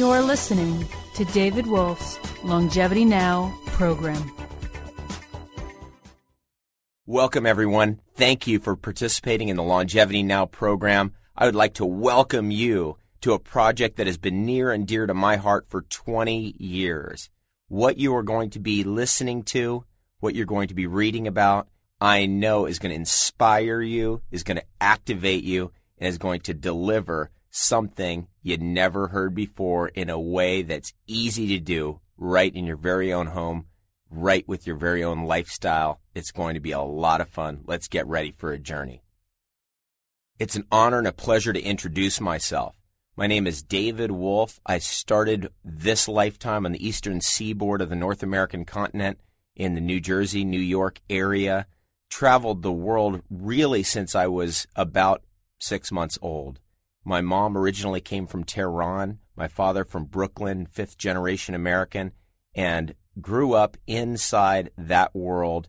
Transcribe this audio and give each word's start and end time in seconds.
You're 0.00 0.22
listening 0.22 0.88
to 1.12 1.26
David 1.26 1.66
Wolfe's 1.66 2.18
Longevity 2.42 3.04
Now 3.04 3.54
program. 3.66 4.32
Welcome, 7.04 7.44
everyone. 7.44 8.00
Thank 8.14 8.46
you 8.46 8.60
for 8.60 8.76
participating 8.76 9.50
in 9.50 9.58
the 9.58 9.62
Longevity 9.62 10.22
Now 10.22 10.46
program. 10.46 11.12
I 11.36 11.44
would 11.44 11.54
like 11.54 11.74
to 11.74 11.84
welcome 11.84 12.50
you 12.50 12.96
to 13.20 13.34
a 13.34 13.38
project 13.38 13.98
that 13.98 14.06
has 14.06 14.16
been 14.16 14.46
near 14.46 14.72
and 14.72 14.88
dear 14.88 15.06
to 15.06 15.12
my 15.12 15.36
heart 15.36 15.66
for 15.68 15.82
20 15.82 16.54
years. 16.58 17.28
What 17.68 17.98
you 17.98 18.16
are 18.16 18.22
going 18.22 18.48
to 18.52 18.58
be 18.58 18.84
listening 18.84 19.42
to, 19.52 19.84
what 20.20 20.34
you're 20.34 20.46
going 20.46 20.68
to 20.68 20.74
be 20.74 20.86
reading 20.86 21.26
about, 21.26 21.68
I 22.00 22.24
know 22.24 22.64
is 22.64 22.78
going 22.78 22.88
to 22.88 22.96
inspire 22.96 23.82
you, 23.82 24.22
is 24.30 24.44
going 24.44 24.56
to 24.56 24.66
activate 24.80 25.44
you, 25.44 25.72
and 25.98 26.08
is 26.08 26.16
going 26.16 26.40
to 26.40 26.54
deliver 26.54 27.30
something 27.50 28.28
you 28.42 28.56
never 28.58 29.08
heard 29.08 29.34
before 29.34 29.88
in 29.88 30.08
a 30.08 30.18
way 30.18 30.62
that's 30.62 30.94
easy 31.06 31.46
to 31.48 31.58
do 31.58 32.00
right 32.16 32.54
in 32.54 32.66
your 32.66 32.76
very 32.76 33.12
own 33.12 33.28
home, 33.28 33.66
right 34.10 34.46
with 34.48 34.66
your 34.66 34.76
very 34.76 35.02
own 35.04 35.24
lifestyle. 35.24 36.00
It's 36.14 36.32
going 36.32 36.54
to 36.54 36.60
be 36.60 36.72
a 36.72 36.80
lot 36.80 37.20
of 37.20 37.28
fun. 37.28 37.62
Let's 37.66 37.88
get 37.88 38.06
ready 38.06 38.32
for 38.32 38.52
a 38.52 38.58
journey. 38.58 39.02
It's 40.38 40.56
an 40.56 40.66
honor 40.72 40.98
and 40.98 41.06
a 41.06 41.12
pleasure 41.12 41.52
to 41.52 41.62
introduce 41.62 42.20
myself. 42.20 42.74
My 43.16 43.26
name 43.26 43.46
is 43.46 43.62
David 43.62 44.10
Wolfe. 44.10 44.58
I 44.64 44.78
started 44.78 45.52
this 45.62 46.08
lifetime 46.08 46.64
on 46.64 46.72
the 46.72 46.86
eastern 46.86 47.20
seaboard 47.20 47.82
of 47.82 47.90
the 47.90 47.96
North 47.96 48.22
American 48.22 48.64
continent 48.64 49.20
in 49.54 49.74
the 49.74 49.80
New 49.82 50.00
Jersey, 50.00 50.44
New 50.44 50.60
York 50.60 51.00
area. 51.10 51.66
Traveled 52.08 52.62
the 52.62 52.72
world 52.72 53.20
really 53.28 53.82
since 53.82 54.14
I 54.14 54.26
was 54.26 54.66
about 54.74 55.22
six 55.58 55.92
months 55.92 56.18
old. 56.22 56.58
My 57.04 57.20
mom 57.20 57.56
originally 57.56 58.00
came 58.00 58.26
from 58.26 58.44
Tehran, 58.44 59.18
my 59.36 59.48
father 59.48 59.84
from 59.84 60.04
Brooklyn, 60.04 60.66
fifth 60.66 60.98
generation 60.98 61.54
American, 61.54 62.12
and 62.54 62.94
grew 63.20 63.54
up 63.54 63.76
inside 63.86 64.70
that 64.76 65.14
world 65.14 65.68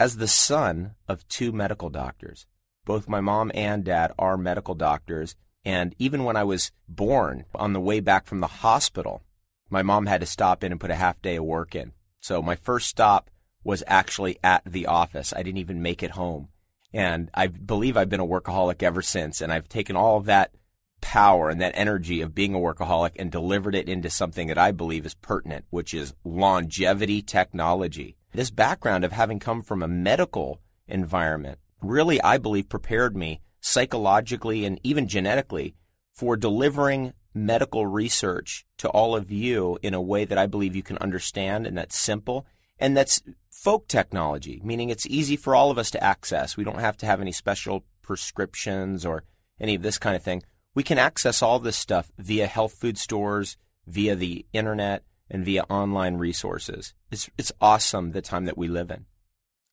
as 0.00 0.16
the 0.16 0.28
son 0.28 0.94
of 1.06 1.26
two 1.28 1.52
medical 1.52 1.90
doctors. 1.90 2.46
Both 2.84 3.08
my 3.08 3.20
mom 3.20 3.52
and 3.54 3.84
dad 3.84 4.12
are 4.18 4.36
medical 4.36 4.74
doctors. 4.74 5.36
And 5.64 5.94
even 5.98 6.24
when 6.24 6.36
I 6.36 6.44
was 6.44 6.72
born, 6.88 7.44
on 7.54 7.72
the 7.72 7.80
way 7.80 8.00
back 8.00 8.26
from 8.26 8.40
the 8.40 8.46
hospital, 8.46 9.22
my 9.68 9.82
mom 9.82 10.06
had 10.06 10.20
to 10.20 10.26
stop 10.26 10.64
in 10.64 10.72
and 10.72 10.80
put 10.80 10.90
a 10.90 10.96
half 10.96 11.20
day 11.20 11.36
of 11.36 11.44
work 11.44 11.74
in. 11.74 11.92
So 12.20 12.40
my 12.40 12.56
first 12.56 12.88
stop 12.88 13.30
was 13.62 13.84
actually 13.86 14.38
at 14.42 14.62
the 14.64 14.86
office. 14.86 15.32
I 15.34 15.42
didn't 15.42 15.58
even 15.58 15.82
make 15.82 16.02
it 16.02 16.12
home. 16.12 16.48
And 16.92 17.30
I 17.34 17.48
believe 17.48 17.96
I've 17.96 18.08
been 18.08 18.20
a 18.20 18.26
workaholic 18.26 18.82
ever 18.82 19.02
since. 19.02 19.40
And 19.40 19.52
I've 19.52 19.68
taken 19.68 19.96
all 19.96 20.16
of 20.16 20.24
that 20.26 20.52
power 21.00 21.48
and 21.48 21.60
that 21.60 21.76
energy 21.76 22.20
of 22.20 22.34
being 22.34 22.54
a 22.54 22.58
workaholic 22.58 23.12
and 23.18 23.30
delivered 23.30 23.74
it 23.74 23.88
into 23.88 24.10
something 24.10 24.48
that 24.48 24.58
I 24.58 24.72
believe 24.72 25.06
is 25.06 25.14
pertinent, 25.14 25.64
which 25.70 25.94
is 25.94 26.14
longevity 26.24 27.22
technology. 27.22 28.16
This 28.32 28.50
background 28.50 29.04
of 29.04 29.12
having 29.12 29.38
come 29.38 29.62
from 29.62 29.82
a 29.82 29.88
medical 29.88 30.60
environment 30.86 31.58
really, 31.80 32.20
I 32.22 32.38
believe, 32.38 32.68
prepared 32.68 33.16
me 33.16 33.40
psychologically 33.60 34.64
and 34.64 34.80
even 34.82 35.08
genetically 35.08 35.74
for 36.12 36.36
delivering 36.36 37.12
medical 37.34 37.86
research 37.86 38.66
to 38.78 38.88
all 38.88 39.14
of 39.14 39.30
you 39.30 39.78
in 39.82 39.94
a 39.94 40.00
way 40.00 40.24
that 40.24 40.38
I 40.38 40.46
believe 40.46 40.74
you 40.74 40.82
can 40.82 40.98
understand 40.98 41.66
and 41.66 41.76
that's 41.76 41.96
simple 41.96 42.46
and 42.78 42.96
that's 42.96 43.22
folk 43.58 43.88
technology, 43.88 44.60
meaning 44.62 44.88
it's 44.88 45.06
easy 45.06 45.34
for 45.36 45.54
all 45.54 45.70
of 45.70 45.78
us 45.78 45.90
to 45.90 46.02
access. 46.02 46.56
We 46.56 46.62
don't 46.62 46.78
have 46.78 46.96
to 46.98 47.06
have 47.06 47.20
any 47.20 47.32
special 47.32 47.84
prescriptions 48.02 49.04
or 49.04 49.24
any 49.60 49.74
of 49.74 49.82
this 49.82 49.98
kind 49.98 50.14
of 50.14 50.22
thing. 50.22 50.44
We 50.76 50.84
can 50.84 50.96
access 50.96 51.42
all 51.42 51.58
this 51.58 51.76
stuff 51.76 52.12
via 52.18 52.46
health 52.46 52.74
food 52.74 52.98
stores, 52.98 53.56
via 53.84 54.14
the 54.14 54.46
internet, 54.52 55.02
and 55.28 55.44
via 55.44 55.64
online 55.64 56.18
resources. 56.18 56.94
It's, 57.10 57.28
it's 57.36 57.50
awesome 57.60 58.12
the 58.12 58.22
time 58.22 58.44
that 58.44 58.56
we 58.56 58.68
live 58.68 58.92
in. 58.92 59.06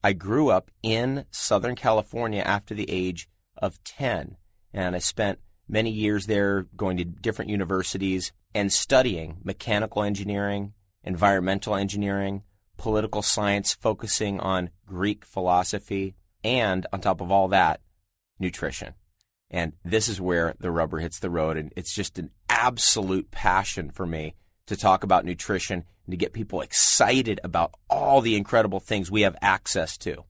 I 0.03 0.13
grew 0.13 0.49
up 0.49 0.71
in 0.81 1.25
Southern 1.29 1.75
California 1.75 2.41
after 2.41 2.73
the 2.73 2.89
age 2.89 3.29
of 3.55 3.83
10, 3.83 4.37
and 4.73 4.95
I 4.95 4.99
spent 4.99 5.37
many 5.69 5.91
years 5.91 6.25
there 6.25 6.65
going 6.75 6.97
to 6.97 7.05
different 7.05 7.51
universities 7.51 8.31
and 8.55 8.73
studying 8.73 9.37
mechanical 9.43 10.01
engineering, 10.01 10.73
environmental 11.03 11.75
engineering, 11.75 12.41
political 12.77 13.21
science, 13.21 13.73
focusing 13.73 14.39
on 14.39 14.69
Greek 14.85 15.25
philosophy, 15.25 16.15
and 16.43 16.85
on 16.93 17.01
top 17.01 17.21
of 17.21 17.31
all 17.31 17.47
that, 17.49 17.81
nutrition. 18.39 18.93
And 19.49 19.73
this 19.83 20.07
is 20.07 20.19
where 20.19 20.55
the 20.59 20.71
rubber 20.71 20.99
hits 20.99 21.19
the 21.19 21.29
road. 21.29 21.57
And 21.57 21.71
it's 21.75 21.93
just 21.93 22.19
an 22.19 22.31
absolute 22.49 23.31
passion 23.31 23.91
for 23.91 24.05
me 24.05 24.35
to 24.67 24.75
talk 24.75 25.03
about 25.03 25.25
nutrition 25.25 25.83
and 26.05 26.11
to 26.11 26.17
get 26.17 26.33
people 26.33 26.61
excited 26.61 27.39
about 27.43 27.73
all 27.89 28.21
the 28.21 28.35
incredible 28.35 28.79
things 28.79 29.11
we 29.11 29.21
have 29.21 29.35
access 29.41 29.97
to. 29.99 30.23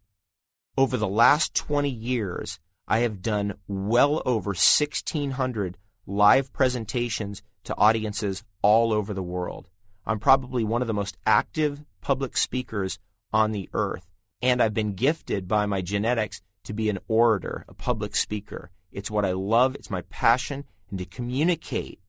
Over 0.77 0.97
the 0.97 1.07
last 1.07 1.55
20 1.55 1.89
years, 1.89 2.59
I 2.87 2.99
have 2.99 3.21
done 3.21 3.55
well 3.67 4.21
over 4.25 4.49
1,600 4.49 5.77
live 6.05 6.53
presentations 6.53 7.41
to 7.63 7.75
audiences 7.77 8.43
all 8.61 8.93
over 8.93 9.13
the 9.13 9.23
world. 9.23 9.67
I'm 10.05 10.19
probably 10.19 10.63
one 10.63 10.81
of 10.81 10.87
the 10.87 10.93
most 10.93 11.17
active 11.25 11.83
public 12.05 12.37
speakers 12.37 12.99
on 13.33 13.51
the 13.51 13.67
earth, 13.73 14.11
and 14.39 14.61
I've 14.61 14.75
been 14.75 14.93
gifted 14.93 15.47
by 15.47 15.65
my 15.65 15.81
genetics 15.81 16.39
to 16.65 16.71
be 16.71 16.87
an 16.87 16.99
orator, 17.07 17.65
a 17.67 17.73
public 17.73 18.15
speaker. 18.15 18.69
It's 18.91 19.09
what 19.09 19.25
I 19.25 19.31
love, 19.31 19.73
it's 19.73 19.89
my 19.89 20.03
passion, 20.03 20.65
and 20.91 20.99
to 20.99 21.05
communicate 21.05 21.99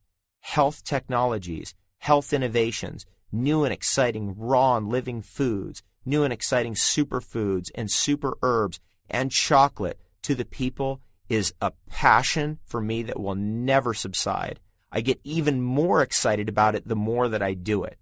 health 0.40 0.84
technologies, 0.84 1.74
health 2.00 2.34
innovations, 2.34 3.06
new 3.32 3.64
and 3.64 3.72
exciting 3.72 4.34
raw 4.36 4.76
and 4.76 4.90
living 4.90 5.22
foods, 5.22 5.82
new 6.04 6.24
and 6.24 6.32
exciting 6.32 6.74
superfoods 6.74 7.70
and 7.74 7.90
super 7.90 8.36
herbs 8.42 8.80
and 9.08 9.32
chocolate 9.32 9.98
to 10.20 10.34
the 10.34 10.44
people 10.44 11.00
is 11.30 11.54
a 11.62 11.72
passion 11.88 12.58
for 12.66 12.82
me 12.82 13.02
that 13.02 13.18
will 13.18 13.34
never 13.34 13.94
subside. 13.94 14.60
I 14.92 15.00
get 15.00 15.20
even 15.24 15.62
more 15.62 16.02
excited 16.02 16.50
about 16.50 16.74
it 16.74 16.86
the 16.86 16.94
more 16.94 17.30
that 17.30 17.42
I 17.42 17.54
do 17.54 17.82
it. 17.82 17.96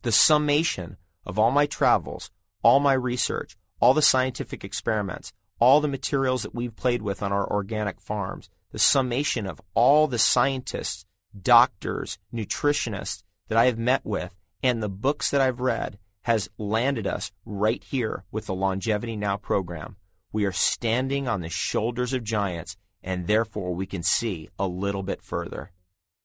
The 0.00 0.10
summation 0.10 0.96
of 1.28 1.38
all 1.38 1.50
my 1.50 1.66
travels, 1.66 2.30
all 2.64 2.80
my 2.80 2.94
research, 2.94 3.56
all 3.80 3.94
the 3.94 4.02
scientific 4.02 4.64
experiments, 4.64 5.32
all 5.60 5.80
the 5.80 5.86
materials 5.86 6.42
that 6.42 6.54
we've 6.54 6.74
played 6.74 7.02
with 7.02 7.22
on 7.22 7.32
our 7.32 7.48
organic 7.48 8.00
farms, 8.00 8.48
the 8.72 8.78
summation 8.78 9.46
of 9.46 9.60
all 9.74 10.06
the 10.06 10.18
scientists, 10.18 11.04
doctors, 11.40 12.18
nutritionists 12.32 13.22
that 13.48 13.58
I 13.58 13.66
have 13.66 13.78
met 13.78 14.04
with, 14.04 14.34
and 14.62 14.82
the 14.82 14.88
books 14.88 15.30
that 15.30 15.40
I've 15.40 15.60
read 15.60 15.98
has 16.22 16.50
landed 16.58 17.06
us 17.06 17.30
right 17.44 17.82
here 17.82 18.24
with 18.30 18.46
the 18.46 18.54
Longevity 18.54 19.16
Now 19.16 19.36
program. 19.36 19.96
We 20.32 20.44
are 20.44 20.52
standing 20.52 21.26
on 21.28 21.40
the 21.40 21.48
shoulders 21.48 22.12
of 22.12 22.24
giants, 22.24 22.76
and 23.02 23.26
therefore 23.26 23.74
we 23.74 23.86
can 23.86 24.02
see 24.02 24.48
a 24.58 24.66
little 24.66 25.02
bit 25.02 25.22
further. 25.22 25.72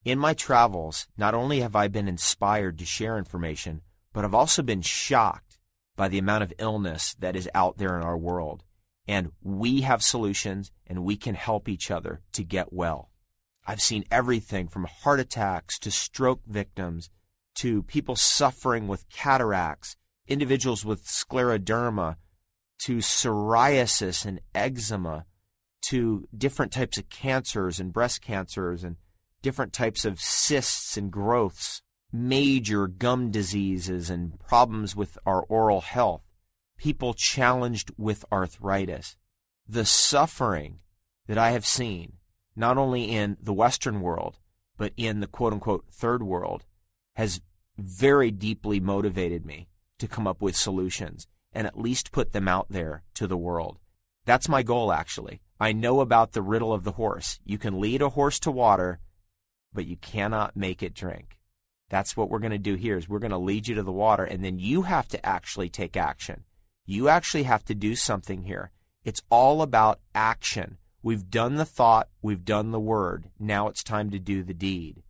In 0.03 0.19
my 0.19 0.33
travels, 0.33 1.07
not 1.17 1.33
only 1.33 1.61
have 1.61 1.75
I 1.75 1.87
been 1.87 2.09
inspired 2.09 2.77
to 2.79 2.85
share 2.85 3.17
information, 3.17 3.81
but 4.13 4.23
I've 4.23 4.33
also 4.33 4.61
been 4.61 4.81
shocked 4.81 5.57
by 5.95 6.07
the 6.07 6.19
amount 6.19 6.43
of 6.43 6.53
illness 6.57 7.15
that 7.19 7.35
is 7.35 7.49
out 7.53 7.77
there 7.77 7.97
in 7.97 8.03
our 8.03 8.17
world. 8.17 8.63
And 9.07 9.31
we 9.41 9.81
have 9.81 10.01
solutions, 10.01 10.71
and 10.87 11.03
we 11.03 11.17
can 11.17 11.35
help 11.35 11.67
each 11.67 11.91
other 11.91 12.21
to 12.33 12.43
get 12.43 12.71
well. 12.71 13.09
I've 13.65 13.81
seen 13.81 14.05
everything 14.11 14.67
from 14.67 14.85
heart 14.85 15.19
attacks 15.19 15.77
to 15.79 15.91
stroke 15.91 16.41
victims 16.45 17.09
to 17.55 17.83
people 17.83 18.15
suffering 18.15 18.87
with 18.87 19.09
cataracts, 19.09 19.95
individuals 20.27 20.85
with 20.85 21.05
scleroderma, 21.05 22.15
to 22.79 22.97
psoriasis 22.97 24.25
and 24.25 24.39
eczema, 24.55 25.25
to 25.89 26.27
different 26.35 26.71
types 26.71 26.97
of 26.97 27.09
cancers 27.09 27.79
and 27.79 27.93
breast 27.93 28.21
cancers 28.21 28.83
and 28.83 28.95
different 29.41 29.73
types 29.73 30.05
of 30.05 30.19
cysts 30.19 30.97
and 30.97 31.11
growths, 31.11 31.82
major 32.13 32.87
gum 32.87 33.31
diseases 33.31 34.09
and 34.11 34.39
problems 34.39 34.95
with 34.95 35.17
our 35.25 35.41
oral 35.49 35.81
health, 35.81 36.21
people 36.77 37.15
challenged 37.15 37.91
with 37.97 38.23
arthritis. 38.31 39.17
The 39.67 39.85
suffering 39.85 40.79
that 41.27 41.39
I 41.39 41.51
have 41.51 41.65
seen, 41.65 42.13
not 42.55 42.77
only 42.77 43.05
in 43.09 43.37
the 43.41 43.53
Western 43.53 44.01
world, 44.01 44.37
but 44.77 44.93
in 44.95 45.19
the 45.19 45.27
quote 45.27 45.53
unquote 45.53 45.85
third 45.91 46.21
world, 46.21 46.65
has 47.15 47.41
very 47.77 48.29
deeply 48.29 48.79
motivated 48.79 49.45
me 49.45 49.67
to 49.97 50.07
come 50.07 50.27
up 50.27 50.41
with 50.41 50.55
solutions 50.55 51.27
and 51.51 51.65
at 51.65 51.79
least 51.79 52.11
put 52.11 52.31
them 52.31 52.47
out 52.47 52.67
there 52.69 53.03
to 53.15 53.25
the 53.25 53.37
world. 53.37 53.79
That's 54.25 54.49
my 54.49 54.63
goal, 54.63 54.91
actually. 54.91 55.41
I 55.59 55.73
know 55.73 55.99
about 55.99 56.33
the 56.33 56.41
riddle 56.41 56.73
of 56.73 56.83
the 56.83 56.93
horse. 56.93 57.39
You 57.43 57.57
can 57.57 57.79
lead 57.79 58.01
a 58.01 58.09
horse 58.09 58.39
to 58.41 58.51
water, 58.51 58.99
but 59.73 59.85
you 59.85 59.97
cannot 59.97 60.55
make 60.55 60.83
it 60.83 60.93
drink. 60.93 61.37
That's 61.93 62.17
what 62.17 62.31
we're 62.31 62.39
going 62.39 62.49
to 62.49 62.57
do 62.57 62.73
here 62.73 62.97
is 62.97 63.07
we're 63.07 63.19
going 63.19 63.29
to 63.29 63.37
lead 63.37 63.67
you 63.67 63.75
to 63.75 63.83
the 63.83 63.91
water 63.91 64.23
and 64.23 64.43
then 64.43 64.57
you 64.57 64.81
have 64.81 65.07
to 65.09 65.23
actually 65.23 65.69
take 65.69 65.95
action. 65.95 66.43
You 66.87 67.07
actually 67.07 67.43
have 67.43 67.63
to 67.65 67.75
do 67.75 67.95
something 67.95 68.45
here. 68.45 68.71
It's 69.05 69.21
all 69.29 69.61
about 69.61 69.99
action. 70.15 70.79
We've 71.03 71.29
done 71.29 71.57
the 71.57 71.65
thought, 71.65 72.09
we've 72.19 72.45
done 72.45 72.71
the 72.71 72.79
word. 72.79 73.29
Now 73.37 73.67
it's 73.67 73.83
time 73.83 74.09
to 74.09 74.17
do 74.17 74.41
the 74.41 74.55
deed. 74.55 75.03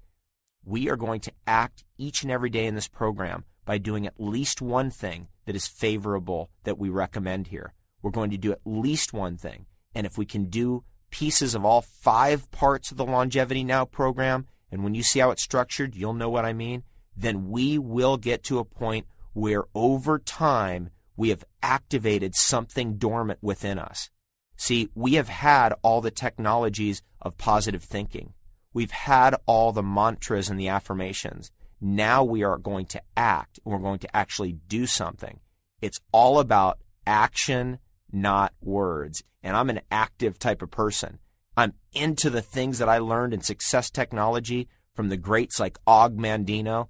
we 0.66 0.90
are 0.90 0.98
going 0.98 1.22
to 1.22 1.32
act 1.48 1.86
each 1.98 2.22
and 2.22 2.30
every 2.30 2.50
day 2.50 2.66
in 2.66 2.76
this 2.76 2.90
program 2.90 3.46
by 3.64 3.78
doing 3.78 4.06
at 4.06 4.20
least 4.20 4.62
one 4.62 4.92
thing 4.92 5.30
that 5.46 5.56
is 5.56 5.68
favorable 5.68 6.50
that 6.66 6.78
we 6.78 6.90
recommend 6.90 7.48
here. 7.48 7.74
We're 8.02 8.12
going 8.12 8.32
to 8.32 8.38
do 8.38 8.52
at 8.52 8.60
least 8.66 9.14
one 9.14 9.38
thing. 9.38 9.68
And 9.96 10.06
if 10.06 10.18
we 10.18 10.26
can 10.26 10.50
do 10.50 10.84
pieces 11.12 11.56
of 11.56 11.64
all 11.64 11.82
five 11.82 12.52
parts 12.52 12.92
of 12.92 12.98
the 12.98 13.06
Longevity 13.06 13.64
Now 13.64 13.86
program, 13.86 14.48
and 14.74 14.84
when 14.84 14.96
you 14.96 15.04
see 15.04 15.20
how 15.20 15.30
it's 15.30 15.44
structured, 15.44 15.94
you'll 15.94 16.16
know 16.16 16.32
what 16.32 16.46
I 16.46 16.52
mean, 16.52 16.82
then 17.16 17.52
we 17.52 17.78
will 17.78 18.18
get 18.18 18.42
to 18.46 18.58
a 18.58 18.66
point 18.66 19.06
where 19.34 19.66
over 19.76 20.18
time 20.18 20.90
we 21.16 21.30
have 21.30 21.46
activated 21.62 22.34
something 22.34 22.98
dormant 22.98 23.38
within 23.40 23.78
us. 23.78 24.10
See, 24.56 24.90
we 24.96 25.14
have 25.14 25.30
had 25.30 25.76
all 25.84 26.02
the 26.02 26.10
technologies 26.10 27.04
of 27.22 27.38
positive 27.38 27.84
thinking. 27.84 28.34
We've 28.74 28.90
had 28.90 29.36
all 29.46 29.74
the 29.74 29.84
mantras 29.84 30.50
and 30.50 30.60
the 30.60 30.70
affirmations. 30.70 31.52
Now 31.80 32.24
we 32.24 32.44
are 32.44 32.58
going 32.58 32.88
to 32.88 33.02
act. 33.16 33.60
We're 33.64 33.78
going 33.78 34.00
to 34.00 34.16
actually 34.16 34.54
do 34.54 34.88
something. 34.88 35.40
It's 35.84 36.00
all 36.12 36.40
about 36.40 36.80
action, 37.06 37.78
not 38.12 38.54
words. 38.60 39.24
And 39.44 39.56
I'm 39.56 39.70
an 39.70 39.82
active 39.92 40.40
type 40.40 40.64
of 40.64 40.72
person. 40.72 41.20
I'm 41.56 41.74
into 41.94 42.30
the 42.30 42.42
things 42.42 42.80
that 42.80 42.90
I 42.90 42.98
learned 42.98 43.34
in 43.34 43.42
success 43.42 43.90
technology 43.90 44.68
from 44.94 45.10
the 45.10 45.18
greats 45.18 45.60
like 45.60 45.78
Og 45.86 46.18
Mandino. 46.18 46.88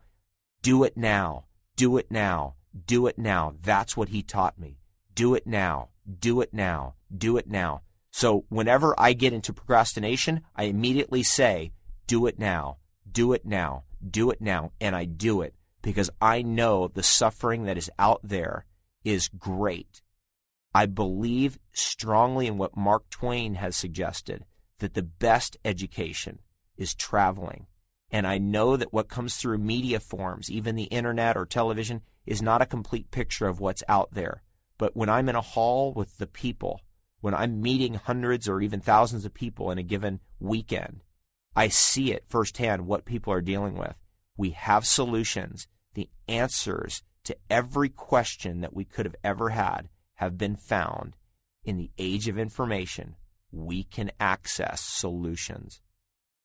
Do 0.61 0.83
it 0.83 0.95
now. 0.95 1.45
Do 1.75 1.97
it 1.97 2.09
now. 2.09 2.55
Do 2.85 3.07
it 3.07 3.17
now. 3.17 3.55
That's 3.61 3.97
what 3.97 4.09
he 4.09 4.23
taught 4.23 4.59
me. 4.59 4.77
Do 5.13 5.35
it 5.35 5.45
now. 5.45 5.89
Do 6.19 6.41
it 6.41 6.53
now. 6.53 6.95
Do 7.15 7.37
it 7.37 7.47
now. 7.47 7.81
So 8.11 8.45
whenever 8.49 8.95
I 8.97 9.13
get 9.13 9.33
into 9.33 9.53
procrastination, 9.53 10.41
I 10.55 10.63
immediately 10.63 11.23
say, 11.23 11.71
do 12.07 12.25
it 12.27 12.39
now. 12.39 12.77
Do 13.09 13.33
it 13.33 13.45
now. 13.45 13.83
Do 14.07 14.29
it 14.29 14.39
now. 14.39 14.71
And 14.79 14.95
I 14.95 15.05
do 15.05 15.41
it 15.41 15.55
because 15.81 16.09
I 16.21 16.41
know 16.41 16.87
the 16.87 17.03
suffering 17.03 17.65
that 17.65 17.77
is 17.77 17.91
out 17.99 18.21
there 18.23 18.65
is 19.03 19.27
great. 19.27 20.01
I 20.73 20.85
believe 20.85 21.59
strongly 21.73 22.47
in 22.47 22.57
what 22.57 22.77
Mark 22.77 23.09
Twain 23.09 23.55
has 23.55 23.75
suggested 23.75 24.45
that 24.83 24.95
the 24.95 25.01
best 25.01 25.55
education 25.63 26.39
is 26.75 26.93
traveling. 26.93 27.67
And 28.11 28.27
I 28.27 28.37
know 28.37 28.75
that 28.75 28.91
what 28.91 29.07
comes 29.07 29.37
through 29.37 29.59
media 29.59 30.01
forms, 30.01 30.51
even 30.51 30.75
the 30.75 30.83
internet 30.83 31.37
or 31.37 31.45
television, 31.45 32.01
is 32.25 32.41
not 32.41 32.61
a 32.61 32.65
complete 32.65 33.09
picture 33.09 33.47
of 33.47 33.61
what's 33.61 33.81
out 33.87 34.13
there. 34.13 34.43
But 34.77 34.93
when 34.93 35.07
I'm 35.07 35.29
in 35.29 35.37
a 35.37 35.41
hall 35.41 35.93
with 35.93 36.17
the 36.17 36.27
people, 36.27 36.81
when 37.21 37.33
I'm 37.33 37.61
meeting 37.61 37.93
hundreds 37.93 38.49
or 38.49 38.59
even 38.59 38.81
thousands 38.81 39.23
of 39.23 39.33
people 39.33 39.71
in 39.71 39.77
a 39.77 39.83
given 39.83 40.19
weekend, 40.37 41.05
I 41.55 41.69
see 41.69 42.11
it 42.11 42.25
firsthand 42.27 42.85
what 42.85 43.05
people 43.05 43.31
are 43.31 43.41
dealing 43.41 43.77
with. 43.77 43.95
We 44.35 44.49
have 44.49 44.85
solutions. 44.85 45.69
The 45.93 46.09
answers 46.27 47.03
to 47.23 47.37
every 47.49 47.87
question 47.87 48.59
that 48.59 48.73
we 48.73 48.83
could 48.83 49.05
have 49.05 49.15
ever 49.23 49.51
had 49.51 49.87
have 50.15 50.37
been 50.37 50.57
found. 50.57 51.15
In 51.63 51.77
the 51.77 51.91
age 51.97 52.27
of 52.27 52.37
information, 52.37 53.15
we 53.53 53.83
can 53.83 54.11
access 54.19 54.81
solutions. 54.81 55.81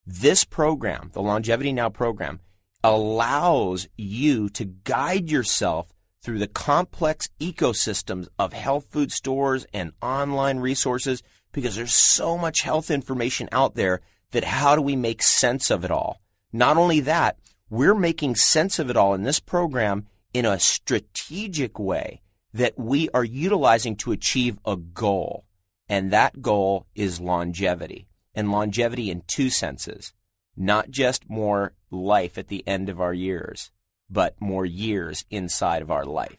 This 0.06 0.44
program, 0.44 1.10
the 1.12 1.22
Longevity 1.22 1.72
Now 1.72 1.88
program, 1.88 2.40
allows 2.84 3.88
you 3.96 4.48
to 4.50 4.64
guide 4.64 5.30
yourself 5.30 5.92
through 6.22 6.38
the 6.38 6.46
complex 6.46 7.28
ecosystems 7.40 8.28
of 8.38 8.52
health 8.52 8.86
food 8.90 9.12
stores 9.12 9.66
and 9.72 9.92
online 10.02 10.58
resources 10.58 11.22
because 11.52 11.76
there's 11.76 11.94
so 11.94 12.36
much 12.36 12.62
health 12.62 12.90
information 12.90 13.48
out 13.52 13.74
there 13.74 14.00
that 14.32 14.44
how 14.44 14.76
do 14.76 14.82
we 14.82 14.96
make 14.96 15.22
sense 15.22 15.70
of 15.70 15.84
it 15.84 15.90
all? 15.90 16.20
Not 16.52 16.76
only 16.76 17.00
that, 17.00 17.38
we're 17.70 17.94
making 17.94 18.36
sense 18.36 18.78
of 18.78 18.90
it 18.90 18.96
all 18.96 19.14
in 19.14 19.22
this 19.22 19.40
program 19.40 20.06
in 20.32 20.44
a 20.44 20.58
strategic 20.58 21.78
way 21.78 22.20
that 22.52 22.78
we 22.78 23.08
are 23.10 23.24
utilizing 23.24 23.96
to 23.96 24.12
achieve 24.12 24.58
a 24.64 24.76
goal. 24.76 25.44
And 25.88 26.10
that 26.10 26.42
goal 26.42 26.86
is 26.94 27.20
longevity. 27.20 28.08
And 28.34 28.52
longevity 28.52 29.10
in 29.10 29.22
two 29.26 29.50
senses 29.50 30.12
not 30.58 30.90
just 30.90 31.30
more 31.30 31.72
life 31.90 32.36
at 32.36 32.48
the 32.48 32.66
end 32.66 32.88
of 32.88 33.00
our 33.00 33.14
years, 33.14 33.70
but 34.10 34.34
more 34.40 34.66
years 34.66 35.24
inside 35.30 35.82
of 35.82 35.90
our 35.90 36.04
life. 36.04 36.38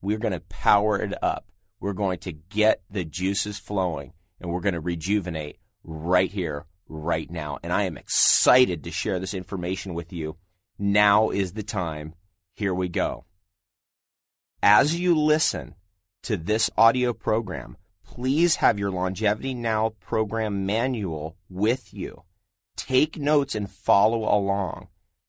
We're 0.00 0.18
going 0.18 0.32
to 0.32 0.40
power 0.40 1.00
it 1.00 1.12
up. 1.22 1.50
We're 1.80 1.92
going 1.92 2.18
to 2.20 2.32
get 2.32 2.82
the 2.88 3.04
juices 3.04 3.58
flowing 3.58 4.12
and 4.40 4.50
we're 4.50 4.60
going 4.60 4.74
to 4.74 4.80
rejuvenate 4.80 5.58
right 5.82 6.30
here, 6.30 6.66
right 6.88 7.28
now. 7.28 7.58
And 7.62 7.72
I 7.72 7.82
am 7.82 7.98
excited 7.98 8.84
to 8.84 8.92
share 8.92 9.18
this 9.18 9.34
information 9.34 9.94
with 9.94 10.12
you. 10.12 10.36
Now 10.78 11.30
is 11.30 11.52
the 11.52 11.62
time. 11.64 12.14
Here 12.54 12.74
we 12.74 12.88
go. 12.88 13.24
As 14.62 14.98
you 14.98 15.18
listen 15.18 15.74
to 16.22 16.36
this 16.36 16.70
audio 16.76 17.12
program, 17.12 17.76
please 18.14 18.56
have 18.56 18.78
your 18.78 18.90
Longevity 18.90 19.54
Now 19.54 19.94
program 19.98 20.66
manual 20.66 21.34
with 21.48 21.94
you. 21.94 22.24
Take 22.76 23.16
notes 23.16 23.54
and 23.54 23.70
follow 23.70 24.24
along. 24.24 24.88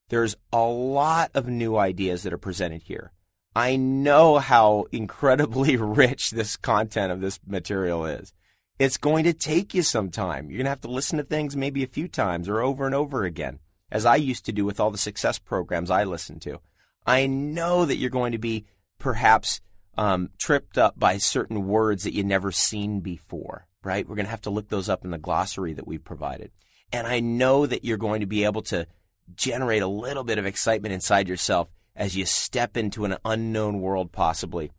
There's 0.10 0.36
a 0.52 0.64
lot 0.66 1.32
of 1.34 1.48
new 1.48 1.78
ideas 1.78 2.24
that 2.24 2.34
are 2.34 2.38
presented 2.38 2.84
here. 2.84 3.14
I 3.56 3.78
know 3.78 4.38
how 4.40 4.88
incredibly 4.92 5.78
rich 5.78 6.32
this 6.32 6.58
content 6.58 7.14
of 7.14 7.22
this 7.22 7.40
material 7.48 8.06
is. 8.06 8.34
It's 8.78 8.98
going 8.98 9.24
to 9.24 9.34
take 9.34 9.74
you 9.74 9.82
some 9.82 10.12
time. 10.12 10.50
You're 10.50 10.58
going 10.58 10.66
to 10.66 10.72
have 10.72 10.82
to 10.82 10.92
listen 10.92 11.18
to 11.20 11.24
things 11.24 11.56
maybe 11.56 11.84
a 11.84 11.88
few 11.88 12.10
times 12.10 12.50
or 12.50 12.62
over 12.62 12.86
and 12.86 12.94
over 12.94 13.24
again, 13.24 13.60
as 13.92 14.06
I 14.06 14.18
used 14.18 14.46
to 14.48 14.52
do 14.52 14.66
with 14.66 14.82
all 14.82 14.92
the 14.92 14.98
success 14.98 15.40
programs 15.40 15.90
I 15.90 16.04
listened 16.04 16.42
to. 16.42 16.60
I 17.06 17.28
know 17.28 17.86
that 17.86 17.96
you're 17.96 18.10
going 18.10 18.34
to 18.34 18.38
be 18.38 18.66
perhaps 19.00 19.62
um, 19.98 20.30
tripped 20.38 20.78
up 20.78 21.00
by 21.00 21.18
certain 21.18 21.68
words 21.68 22.04
that 22.04 22.14
you've 22.14 22.26
never 22.26 22.52
seen 22.52 23.00
before, 23.00 23.68
right? 23.84 24.08
We're 24.08 24.16
going 24.16 24.26
to 24.26 24.32
have 24.32 24.42
to 24.42 24.50
look 24.50 24.70
those 24.70 24.90
up 24.90 25.06
in 25.06 25.12
the 25.12 25.18
glossary 25.18 25.74
that 25.74 25.88
we've 25.88 26.04
provided. 26.04 26.52
And 26.92 27.08
I 27.08 27.20
know 27.20 27.66
that 27.66 27.84
you're 27.84 27.98
going 27.98 28.22
to 28.22 28.28
be 28.28 28.44
able 28.44 28.62
to 28.64 28.88
generate 29.36 29.82
a 29.82 29.88
little 29.88 30.24
bit 30.24 30.38
of 30.38 30.46
excitement 30.46 30.94
inside 30.94 31.28
yourself 31.28 31.70
as 31.96 32.16
you 32.16 32.26
step 32.26 32.76
into 32.76 33.06
an 33.06 33.18
unknown 33.24 33.80
world, 33.82 34.12
possibly 34.12 34.72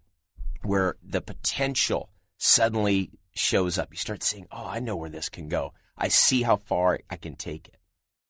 where 0.63 0.97
the 1.03 1.21
potential 1.21 2.11
suddenly 2.37 3.11
shows 3.35 3.79
up. 3.79 3.89
You 3.93 3.99
start 3.99 4.23
saying, 4.23 4.47
Oh, 4.51 4.67
I 4.67 4.81
know 4.81 4.97
where 4.97 5.11
this 5.11 5.29
can 5.29 5.49
go. 5.49 5.73
I 5.97 6.09
see 6.09 6.43
how 6.43 6.57
far 6.57 7.01
I 7.09 7.17
can 7.17 7.37
take 7.37 7.69
it. 7.69 7.77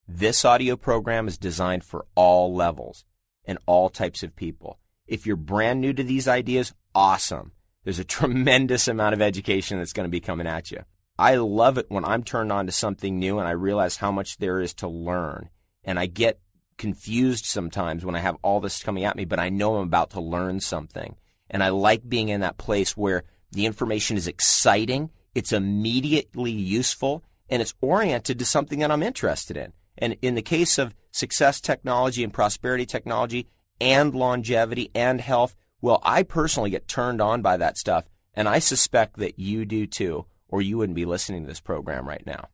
This 0.07 0.45
audio 0.45 0.77
program 0.77 1.29
is 1.29 1.39
designed 1.39 1.85
for 1.85 2.07
all 2.15 2.55
levels 2.55 3.05
and 3.45 3.59
all 3.67 3.89
types 3.89 4.23
of 4.23 4.37
people. 4.37 4.79
If 5.06 5.26
you're 5.26 5.37
brand 5.37 5.80
new 5.80 5.92
to 5.92 6.02
these 6.02 6.28
ideas, 6.28 6.75
awesome. 6.94 7.52
There's 7.84 7.99
a 7.99 8.04
tremendous 8.18 8.88
amount 8.88 9.14
of 9.14 9.23
education 9.23 9.78
that's 9.78 9.92
going 9.92 10.06
to 10.06 10.11
be 10.11 10.20
coming 10.20 10.46
at 10.46 10.70
you. 10.70 10.84
I 11.18 11.37
love 11.37 11.78
it 11.78 11.87
when 11.88 12.04
I'm 12.04 12.25
turned 12.25 12.50
on 12.50 12.66
to 12.66 12.73
something 12.73 13.18
new 13.18 13.38
and 13.38 13.46
I 13.46 13.52
realize 13.52 13.99
how 13.99 14.11
much 14.11 14.38
there 14.38 14.61
is 14.61 14.75
to 14.75 14.88
learn. 14.88 15.50
And 15.84 15.99
I 15.99 16.06
get 16.06 16.40
confused 16.76 17.44
sometimes 17.44 18.04
when 18.04 18.16
I 18.16 18.20
have 18.20 18.37
all 18.42 18.61
this 18.61 18.82
coming 18.82 19.04
at 19.04 19.16
me, 19.16 19.25
but 19.25 19.38
I 19.38 19.49
know 19.49 19.76
I'm 19.76 19.87
about 19.87 20.11
to 20.11 20.20
learn 20.20 20.58
something. 20.61 21.16
And 21.49 21.62
I 21.62 21.68
like 21.68 22.08
being 22.08 22.30
in 22.30 22.40
that 22.40 22.58
place 22.58 22.96
where 22.96 23.23
the 23.52 23.66
information 23.66 24.16
is 24.16 24.26
exciting, 24.26 25.11
it's 25.34 25.52
immediately 25.52 26.50
useful, 26.50 27.23
and 27.49 27.62
it's 27.62 27.75
oriented 27.80 28.38
to 28.40 28.44
something 28.44 28.80
that 28.80 28.90
I'm 28.90 29.02
interested 29.02 29.56
in. 29.56 29.73
And 29.96 30.16
in 30.23 30.34
the 30.34 30.42
case 30.42 30.78
of 30.78 30.94
success 31.12 31.61
technology 31.61 32.25
and 32.25 32.32
prosperity 32.32 32.87
technology 32.87 33.46
and 33.81 34.14
longevity 34.14 34.90
and 34.95 35.21
health, 35.21 35.54
well, 35.81 36.00
I 36.02 36.23
personally 36.23 36.71
get 36.71 36.88
turned 36.88 37.21
on 37.21 37.43
by 37.43 37.57
that 37.57 37.76
stuff, 37.76 38.09
and 38.33 38.49
I 38.49 38.59
suspect 38.59 39.16
that 39.19 39.38
you 39.38 39.64
do 39.64 39.87
too 39.87 40.26
or 40.49 40.62
you 40.62 40.78
wouldn't 40.78 40.97
be 40.97 41.04
listening 41.04 41.43
to 41.43 41.49
this 41.49 41.61
program 41.61 42.09
right 42.09 42.25
now. 42.26 42.49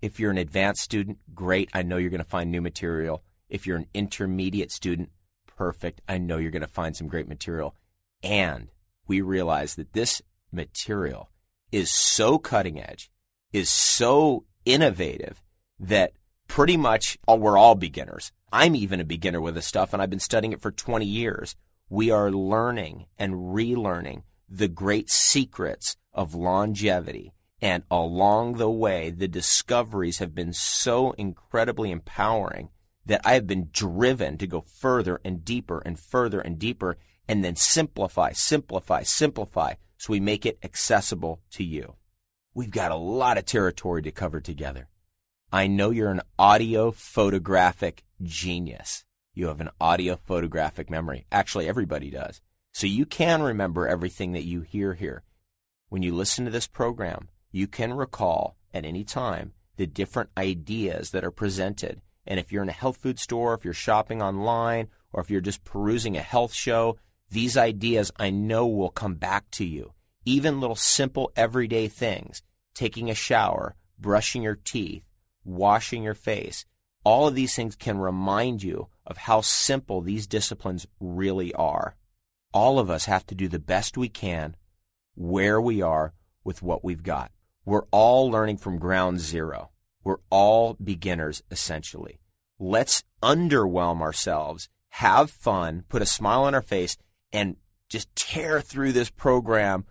If 0.00 0.18
you're 0.18 0.32
an 0.32 0.38
advanced 0.38 0.82
student, 0.82 1.18
great. 1.34 1.70
I 1.72 1.82
know 1.82 1.96
you're 1.96 2.10
going 2.10 2.18
to 2.18 2.28
find 2.28 2.50
new 2.50 2.60
material. 2.60 3.22
If 3.48 3.66
you're 3.66 3.76
an 3.76 3.86
intermediate 3.94 4.72
student, 4.72 5.10
perfect. 5.46 6.00
I 6.08 6.18
know 6.18 6.38
you're 6.38 6.50
going 6.50 6.62
to 6.62 6.68
find 6.68 6.96
some 6.96 7.06
great 7.06 7.28
material. 7.28 7.76
And 8.22 8.68
we 9.06 9.20
realize 9.20 9.76
that 9.76 9.92
this 9.92 10.20
material 10.50 11.30
is 11.70 11.90
so 11.90 12.38
cutting 12.38 12.80
edge, 12.80 13.10
is 13.52 13.70
so 13.70 14.44
innovative 14.64 15.42
that 15.78 16.12
pretty 16.52 16.76
much 16.76 17.16
oh, 17.26 17.34
we're 17.34 17.56
all 17.56 17.74
beginners. 17.74 18.30
I'm 18.52 18.76
even 18.76 19.00
a 19.00 19.04
beginner 19.04 19.40
with 19.40 19.54
this 19.54 19.64
stuff, 19.64 19.94
and 19.94 20.02
I've 20.02 20.10
been 20.10 20.18
studying 20.18 20.52
it 20.52 20.60
for 20.60 20.70
20 20.70 21.06
years. 21.06 21.56
We 21.88 22.10
are 22.10 22.30
learning 22.30 23.06
and 23.18 23.32
relearning 23.54 24.24
the 24.50 24.68
great 24.68 25.08
secrets 25.08 25.96
of 26.12 26.34
longevity. 26.34 27.32
And 27.62 27.84
along 27.90 28.58
the 28.58 28.68
way, 28.70 29.08
the 29.08 29.28
discoveries 29.28 30.18
have 30.18 30.34
been 30.34 30.52
so 30.52 31.12
incredibly 31.12 31.90
empowering 31.90 32.68
that 33.06 33.22
I 33.24 33.32
have 33.32 33.46
been 33.46 33.70
driven 33.72 34.36
to 34.36 34.46
go 34.46 34.60
further 34.60 35.22
and 35.24 35.42
deeper 35.42 35.82
and 35.86 35.98
further 35.98 36.42
and 36.42 36.58
deeper 36.58 36.98
and 37.26 37.42
then 37.42 37.56
simplify, 37.56 38.32
simplify, 38.32 39.04
simplify 39.04 39.74
so 39.96 40.12
we 40.12 40.20
make 40.20 40.44
it 40.44 40.58
accessible 40.62 41.40
to 41.52 41.64
you. 41.64 41.94
We've 42.52 42.70
got 42.70 42.92
a 42.92 42.96
lot 42.96 43.38
of 43.38 43.46
territory 43.46 44.02
to 44.02 44.10
cover 44.10 44.40
together. 44.40 44.88
I 45.54 45.66
know 45.66 45.90
you're 45.90 46.10
an 46.10 46.22
audio 46.38 46.92
photographic 46.92 48.04
genius. 48.22 49.04
You 49.34 49.48
have 49.48 49.60
an 49.60 49.68
audio 49.78 50.16
photographic 50.16 50.88
memory. 50.88 51.26
Actually, 51.30 51.68
everybody 51.68 52.08
does. 52.08 52.40
So 52.72 52.86
you 52.86 53.04
can 53.04 53.42
remember 53.42 53.86
everything 53.86 54.32
that 54.32 54.46
you 54.46 54.62
hear 54.62 54.94
here. 54.94 55.24
When 55.90 56.02
you 56.02 56.14
listen 56.14 56.46
to 56.46 56.50
this 56.50 56.66
program, 56.66 57.28
you 57.50 57.66
can 57.66 57.92
recall 57.92 58.56
at 58.72 58.86
any 58.86 59.04
time 59.04 59.52
the 59.76 59.86
different 59.86 60.30
ideas 60.38 61.10
that 61.10 61.22
are 61.22 61.30
presented. 61.30 62.00
And 62.26 62.40
if 62.40 62.50
you're 62.50 62.62
in 62.62 62.70
a 62.70 62.72
health 62.72 62.96
food 62.96 63.18
store, 63.18 63.52
if 63.52 63.62
you're 63.62 63.74
shopping 63.74 64.22
online, 64.22 64.88
or 65.12 65.20
if 65.20 65.30
you're 65.30 65.42
just 65.42 65.64
perusing 65.64 66.16
a 66.16 66.22
health 66.22 66.54
show, 66.54 66.96
these 67.30 67.58
ideas 67.58 68.10
I 68.16 68.30
know 68.30 68.66
will 68.66 68.88
come 68.88 69.16
back 69.16 69.50
to 69.50 69.66
you. 69.66 69.92
Even 70.24 70.60
little 70.60 70.76
simple 70.76 71.30
everyday 71.36 71.88
things, 71.88 72.42
taking 72.72 73.10
a 73.10 73.14
shower, 73.14 73.76
brushing 73.98 74.42
your 74.42 74.56
teeth, 74.56 75.02
washing 75.44 76.02
your 76.02 76.14
face, 76.14 76.64
all 77.04 77.26
of 77.26 77.34
these 77.34 77.54
things 77.54 77.76
can 77.76 77.98
remind 77.98 78.62
you 78.62 78.88
of 79.06 79.16
how 79.16 79.40
simple 79.40 80.00
these 80.00 80.26
disciplines 80.26 80.86
really 81.00 81.52
are. 81.54 81.96
All 82.54 82.78
of 82.78 82.90
us 82.90 83.06
have 83.06 83.26
to 83.26 83.34
do 83.34 83.48
the 83.48 83.58
best 83.58 83.96
we 83.96 84.08
can 84.08 84.56
where 85.14 85.60
we 85.60 85.82
are 85.82 86.14
with 86.44 86.62
what 86.62 86.84
we've 86.84 87.02
got. 87.02 87.32
We're 87.64 87.86
all 87.90 88.30
learning 88.30 88.58
from 88.58 88.78
ground 88.78 89.20
zero. 89.20 89.70
We're 90.04 90.18
all 90.30 90.74
beginners, 90.74 91.42
essentially. 91.50 92.18
Let's 92.58 93.04
underwhelm 93.22 94.00
ourselves, 94.00 94.68
have 94.90 95.30
fun, 95.30 95.84
put 95.88 96.02
a 96.02 96.06
smile 96.06 96.44
on 96.44 96.54
our 96.54 96.62
face, 96.62 96.96
and 97.32 97.56
just 97.88 98.14
tear 98.16 98.60
through 98.60 98.92
this 98.92 99.10
program 99.10 99.84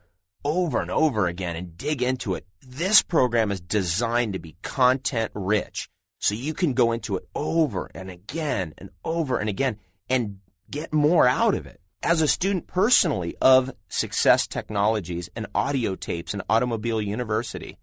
over 0.44 0.82
and 0.82 0.92
over 0.92 1.28
again 1.28 1.56
and 1.56 1.78
dig 1.78 2.02
into 2.02 2.36
it. 2.36 2.46
This 2.62 3.02
program 3.02 3.52
is 3.52 3.62
designed 3.62 4.34
to 4.34 4.40
be 4.40 4.58
content 4.62 5.32
rich. 5.34 5.90
So 6.20 6.36
you 6.36 6.54
can 6.54 6.74
go 6.74 6.92
into 6.92 7.18
it 7.18 7.28
over 7.34 7.90
and 7.96 8.12
again 8.12 8.74
and 8.78 8.90
over 9.04 9.38
and 9.40 9.50
again 9.50 9.78
and 10.10 10.38
get 10.70 10.94
more 10.94 11.28
out 11.28 11.56
of 11.56 11.66
it. 11.66 11.82
As 12.04 12.22
a 12.22 12.28
student 12.28 12.68
personally 12.68 13.36
of 13.42 13.72
Success 13.88 14.48
Technologies 14.48 15.30
and 15.36 15.48
audio 15.54 15.96
tapes 15.96 16.34
and 16.34 16.44
Automobile 16.50 17.02
University, 17.02 17.78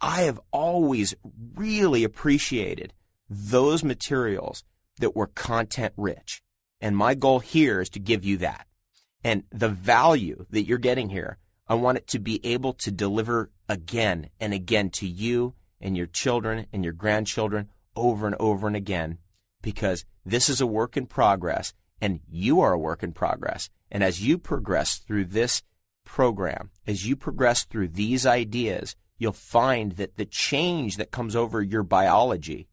I 0.00 0.22
have 0.22 0.40
always 0.52 1.14
really 1.54 2.04
appreciated 2.04 2.92
those 3.28 3.84
materials 3.84 4.64
that 5.00 5.16
were 5.16 5.26
content 5.26 5.92
rich. 5.96 6.42
And 6.80 6.96
my 6.96 7.14
goal 7.14 7.40
here 7.40 7.80
is 7.80 7.90
to 7.90 8.00
give 8.00 8.24
you 8.24 8.38
that. 8.38 8.66
And 9.24 9.42
the 9.50 9.68
value 9.68 10.46
that 10.50 10.64
you're 10.64 10.78
getting 10.78 11.08
here, 11.08 11.38
I 11.68 11.74
want 11.74 11.98
it 11.98 12.06
to 12.08 12.18
be 12.18 12.40
able 12.44 12.72
to 12.74 12.90
deliver 12.90 13.50
again 13.68 14.30
and 14.40 14.54
again 14.54 14.88
to 14.90 15.06
you 15.06 15.54
and 15.80 15.96
your 15.96 16.06
children 16.06 16.66
and 16.72 16.82
your 16.82 16.94
grandchildren 16.94 17.68
over 17.94 18.26
and 18.26 18.36
over 18.40 18.66
and 18.66 18.76
again 18.76 19.18
because 19.60 20.04
this 20.24 20.48
is 20.48 20.60
a 20.60 20.66
work 20.66 20.96
in 20.96 21.06
progress 21.06 21.74
and 22.00 22.20
you 22.28 22.60
are 22.60 22.72
a 22.72 22.78
work 22.78 23.02
in 23.02 23.12
progress. 23.12 23.68
And 23.90 24.02
as 24.02 24.24
you 24.24 24.38
progress 24.38 24.96
through 24.96 25.26
this 25.26 25.62
program, 26.04 26.70
as 26.86 27.06
you 27.06 27.16
progress 27.16 27.64
through 27.64 27.88
these 27.88 28.24
ideas, 28.24 28.96
you'll 29.18 29.32
find 29.32 29.92
that 29.92 30.16
the 30.16 30.24
change 30.24 30.96
that 30.96 31.10
comes 31.10 31.36
over 31.36 31.60
your 31.60 31.82
biology, 31.82 32.68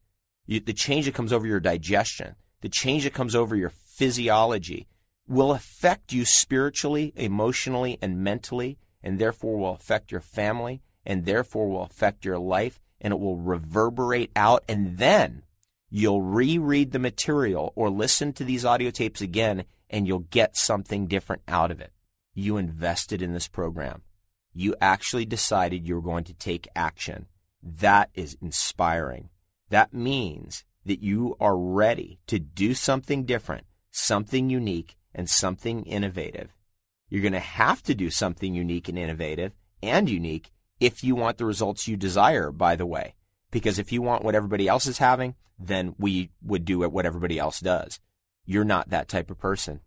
you, 0.45 0.59
the 0.59 0.73
change 0.73 1.05
that 1.05 1.15
comes 1.15 1.33
over 1.33 1.45
your 1.45 1.59
digestion, 1.59 2.35
the 2.61 2.69
change 2.69 3.03
that 3.03 3.13
comes 3.13 3.35
over 3.35 3.55
your 3.55 3.71
physiology 3.71 4.87
will 5.27 5.51
affect 5.51 6.13
you 6.13 6.23
spiritually, 6.23 7.11
emotionally, 7.15 7.97
and 8.01 8.23
mentally, 8.23 8.77
and 9.05 9.17
therefore 9.19 9.57
will 9.57 9.75
affect 9.75 10.11
your 10.11 10.19
family, 10.19 10.81
and 11.05 11.23
therefore 11.23 11.69
will 11.69 11.83
affect 11.83 12.25
your 12.25 12.39
life, 12.39 12.81
and 12.99 13.13
it 13.13 13.19
will 13.19 13.37
reverberate 13.37 14.31
out. 14.35 14.65
And 14.67 14.97
then 14.97 15.43
you'll 15.89 16.23
reread 16.23 16.91
the 16.91 16.99
material 16.99 17.71
or 17.75 17.89
listen 17.89 18.33
to 18.33 18.43
these 18.43 18.65
audio 18.65 18.89
tapes 18.89 19.21
again, 19.21 19.63
and 19.89 20.05
you'll 20.05 20.19
get 20.19 20.57
something 20.57 21.07
different 21.07 21.43
out 21.47 21.71
of 21.71 21.79
it. 21.79 21.93
You 22.33 22.57
invested 22.57 23.21
in 23.21 23.31
this 23.31 23.47
program 23.47 24.01
you 24.55 24.73
actually 24.79 25.25
decided 25.25 25.85
you 25.85 25.95
were 25.95 26.01
going 26.01 26.23
to 26.23 26.33
take 26.33 26.67
action. 26.75 27.27
That 27.61 28.09
is 28.13 28.37
inspiring. 28.41 29.29
That 29.69 29.93
means 29.93 30.63
that 30.85 31.03
you 31.03 31.35
are 31.39 31.57
ready 31.57 32.19
to 32.27 32.39
do 32.39 32.73
something 32.73 33.25
different, 33.25 33.65
something 33.91 34.49
unique, 34.49 34.95
and 35.13 35.29
something 35.29 35.83
innovative. 35.83 36.55
You're 37.09 37.21
going 37.21 37.33
to 37.33 37.39
have 37.39 37.83
to 37.83 37.95
do 37.95 38.09
something 38.09 38.53
unique 38.53 38.89
and 38.89 38.97
innovative 38.97 39.53
and 39.81 40.09
unique 40.09 40.51
if 40.79 41.03
you 41.03 41.15
want 41.15 41.37
the 41.37 41.45
results 41.45 41.87
you 41.87 41.97
desire, 41.97 42.51
by 42.51 42.75
the 42.75 42.85
way. 42.85 43.15
Because 43.51 43.79
if 43.79 43.91
you 43.91 44.01
want 44.01 44.23
what 44.23 44.35
everybody 44.35 44.67
else 44.67 44.85
is 44.85 44.97
having, 44.97 45.35
then 45.57 45.95
we 45.97 46.31
would 46.43 46.65
do 46.65 46.79
what 46.89 47.05
everybody 47.05 47.39
else 47.39 47.59
does. 47.59 47.99
You're 48.45 48.65
not 48.65 48.89
that 48.89 49.07
type 49.07 49.31
of 49.31 49.39
person. 49.39 49.81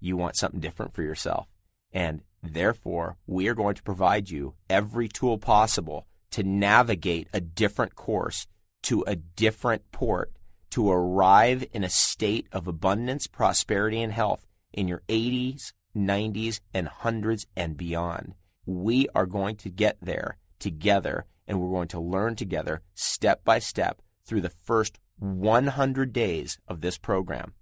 You 0.00 0.16
want 0.16 0.36
something 0.36 0.60
different 0.60 0.94
for 0.94 1.02
yourself. 1.02 1.48
And 1.92 2.22
Therefore, 2.52 3.16
we 3.26 3.48
are 3.48 3.54
going 3.54 3.74
to 3.74 3.82
provide 3.82 4.28
you 4.28 4.54
every 4.68 5.08
tool 5.08 5.38
possible 5.38 6.06
to 6.32 6.42
navigate 6.42 7.28
a 7.32 7.40
different 7.40 7.94
course 7.94 8.46
to 8.82 9.02
a 9.06 9.16
different 9.16 9.90
port 9.92 10.32
to 10.70 10.90
arrive 10.90 11.64
in 11.72 11.84
a 11.84 11.88
state 11.88 12.46
of 12.52 12.68
abundance, 12.68 13.26
prosperity, 13.26 14.02
and 14.02 14.12
health 14.12 14.46
in 14.72 14.88
your 14.88 15.02
80s, 15.08 15.72
90s, 15.96 16.60
and 16.72 16.88
hundreds 16.88 17.46
and 17.56 17.76
beyond. 17.76 18.34
We 18.66 19.08
are 19.14 19.26
going 19.26 19.56
to 19.56 19.70
get 19.70 19.98
there 20.00 20.38
together 20.58 21.26
and 21.46 21.60
we're 21.60 21.70
going 21.70 21.88
to 21.88 22.00
learn 22.00 22.36
together 22.36 22.80
step 22.94 23.44
by 23.44 23.58
step 23.58 24.00
through 24.24 24.40
the 24.40 24.48
first 24.48 24.98
100 25.18 26.12
days 26.12 26.58
of 26.66 26.80
this 26.80 26.96
program. 26.96 27.52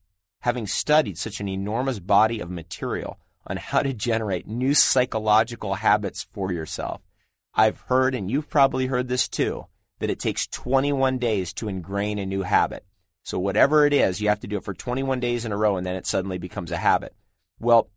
Having 0.42 0.68
studied 0.68 1.18
such 1.18 1.40
an 1.40 1.48
enormous 1.48 1.98
body 1.98 2.40
of 2.40 2.50
material, 2.50 3.18
on 3.46 3.56
how 3.56 3.82
to 3.82 3.92
generate 3.92 4.46
new 4.46 4.74
psychological 4.74 5.74
habits 5.74 6.22
for 6.22 6.52
yourself. 6.52 7.00
I've 7.54 7.80
heard, 7.82 8.14
and 8.14 8.30
you've 8.30 8.48
probably 8.48 8.86
heard 8.86 9.08
this 9.08 9.28
too, 9.28 9.66
that 9.98 10.10
it 10.10 10.18
takes 10.18 10.46
21 10.46 11.18
days 11.18 11.52
to 11.54 11.68
ingrain 11.68 12.18
a 12.18 12.26
new 12.26 12.42
habit. 12.42 12.84
So, 13.24 13.38
whatever 13.38 13.86
it 13.86 13.92
is, 13.92 14.20
you 14.20 14.28
have 14.28 14.40
to 14.40 14.46
do 14.46 14.56
it 14.56 14.64
for 14.64 14.74
21 14.74 15.20
days 15.20 15.44
in 15.44 15.52
a 15.52 15.56
row 15.56 15.76
and 15.76 15.86
then 15.86 15.96
it 15.96 16.06
suddenly 16.06 16.38
becomes 16.38 16.72
a 16.72 16.76
habit. 16.76 17.14
Well, 17.60 17.88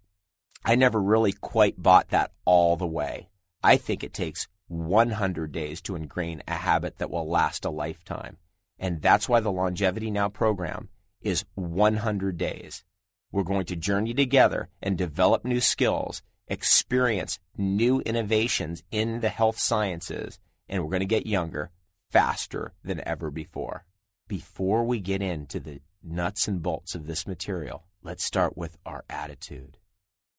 I 0.68 0.74
never 0.74 1.00
really 1.00 1.32
quite 1.32 1.80
bought 1.82 2.10
that 2.10 2.32
all 2.44 2.76
the 2.76 2.88
way. 2.88 3.30
I 3.64 3.78
think 3.78 4.04
it 4.04 4.16
takes 4.16 4.48
100 4.68 5.52
days 5.52 5.80
to 5.82 5.96
ingrain 5.96 6.42
a 6.48 6.56
habit 6.56 6.98
that 6.98 7.12
will 7.12 7.30
last 7.30 7.66
a 7.66 7.70
lifetime. 7.70 8.38
And 8.80 9.00
that's 9.00 9.30
why 9.30 9.42
the 9.42 9.52
Longevity 9.52 10.10
Now 10.10 10.28
program 10.28 10.90
is 11.22 11.46
100 11.54 12.38
days. 12.38 12.84
We're 13.32 13.44
going 13.44 13.66
to 13.66 13.76
journey 13.76 14.16
together 14.16 14.70
and 14.82 14.98
develop 14.98 15.46
new 15.46 15.62
skills, 15.62 16.24
experience 16.48 17.38
new 17.56 18.00
innovations 18.02 18.82
in 18.90 19.20
the 19.20 19.30
health 19.30 19.60
sciences, 19.60 20.40
and 20.68 20.82
we're 20.82 20.90
going 20.90 21.02
to 21.02 21.06
get 21.06 21.28
younger 21.28 21.70
faster 22.10 22.74
than 22.84 23.08
ever 23.08 23.30
before. 23.30 23.86
Before 24.28 24.84
we 24.84 25.00
get 25.00 25.22
into 25.22 25.60
the 25.60 25.82
nuts 26.04 26.48
and 26.48 26.64
bolts 26.64 26.96
of 26.96 27.06
this 27.06 27.28
material, 27.28 27.84
let's 28.02 28.26
start 28.26 28.58
with 28.58 28.78
our 28.84 29.06
attitude. 29.12 29.78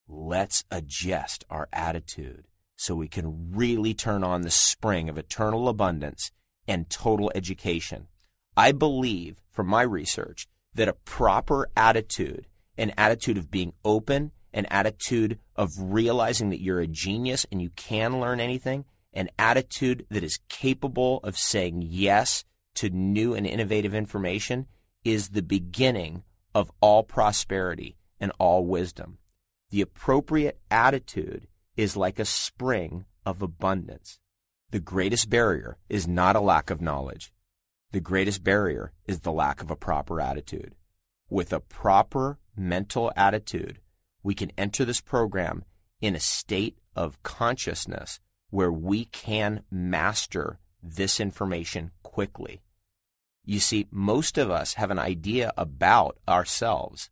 Let's 0.07 0.63
adjust 0.71 1.45
our 1.49 1.67
attitude 1.71 2.47
so 2.75 2.95
we 2.95 3.07
can 3.07 3.51
really 3.51 3.93
turn 3.93 4.23
on 4.23 4.41
the 4.41 4.51
spring 4.51 5.09
of 5.09 5.17
eternal 5.17 5.67
abundance 5.67 6.31
and 6.67 6.89
total 6.89 7.31
education. 7.35 8.07
I 8.55 8.71
believe, 8.71 9.41
from 9.51 9.67
my 9.67 9.81
research, 9.81 10.47
that 10.73 10.87
a 10.87 10.93
proper 10.93 11.69
attitude 11.75 12.47
an 12.77 12.93
attitude 12.97 13.37
of 13.37 13.51
being 13.51 13.73
open, 13.83 14.31
an 14.53 14.65
attitude 14.67 15.39
of 15.55 15.71
realizing 15.79 16.49
that 16.49 16.61
you're 16.61 16.79
a 16.79 16.87
genius 16.87 17.45
and 17.51 17.61
you 17.61 17.69
can 17.71 18.19
learn 18.19 18.39
anything, 18.39 18.85
an 19.13 19.29
attitude 19.39 20.05
that 20.09 20.23
is 20.23 20.39
capable 20.47 21.19
of 21.23 21.37
saying 21.37 21.81
yes 21.83 22.45
to 22.75 22.89
new 22.89 23.33
and 23.33 23.47
innovative 23.47 23.95
information 23.95 24.67
is 25.03 25.29
the 25.29 25.41
beginning 25.41 26.23
of 26.53 26.71
all 26.81 27.03
prosperity 27.03 27.97
and 28.19 28.31
all 28.37 28.65
wisdom. 28.65 29.17
The 29.69 29.81
appropriate 29.81 30.59
attitude 30.71 31.47
is 31.75 31.97
like 31.97 32.19
a 32.19 32.25
spring 32.25 33.05
of 33.25 33.41
abundance. 33.41 34.19
The 34.71 34.79
greatest 34.79 35.29
barrier 35.29 35.77
is 35.89 36.07
not 36.07 36.35
a 36.35 36.41
lack 36.41 36.69
of 36.69 36.81
knowledge. 36.81 37.31
The 37.91 37.99
greatest 37.99 38.43
barrier 38.43 38.91
is 39.05 39.21
the 39.21 39.31
lack 39.31 39.61
of 39.61 39.69
a 39.69 39.75
proper 39.75 40.21
attitude. 40.21 40.75
With 41.29 41.51
a 41.51 41.59
proper 41.59 42.39
mental 42.55 43.11
attitude, 43.15 43.79
we 44.23 44.33
can 44.33 44.51
enter 44.57 44.85
this 44.85 45.01
program 45.01 45.63
in 46.01 46.15
a 46.15 46.19
state 46.19 46.77
of 46.95 47.21
consciousness 47.23 48.19
where 48.49 48.71
we 48.71 49.05
can 49.05 49.63
master 49.69 50.59
this 50.81 51.19
information 51.19 51.91
quickly. 52.03 52.61
You 53.43 53.59
see, 53.59 53.87
most 53.91 54.37
of 54.37 54.49
us 54.49 54.75
have 54.75 54.91
an 54.91 54.99
idea 54.99 55.53
about 55.57 56.17
ourselves 56.27 57.09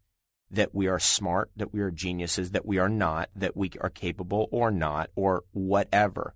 that 0.55 0.73
we 0.73 0.87
are 0.87 0.99
smart, 0.99 1.51
that 1.55 1.73
we 1.73 1.79
are 1.81 1.91
geniuses, 1.91 2.51
that 2.51 2.65
we 2.65 2.77
are 2.77 2.89
not, 2.89 3.29
that 3.35 3.55
we 3.55 3.71
are 3.81 3.89
capable 3.89 4.47
or 4.51 4.71
not, 4.71 5.09
or 5.15 5.43
whatever. 5.51 6.35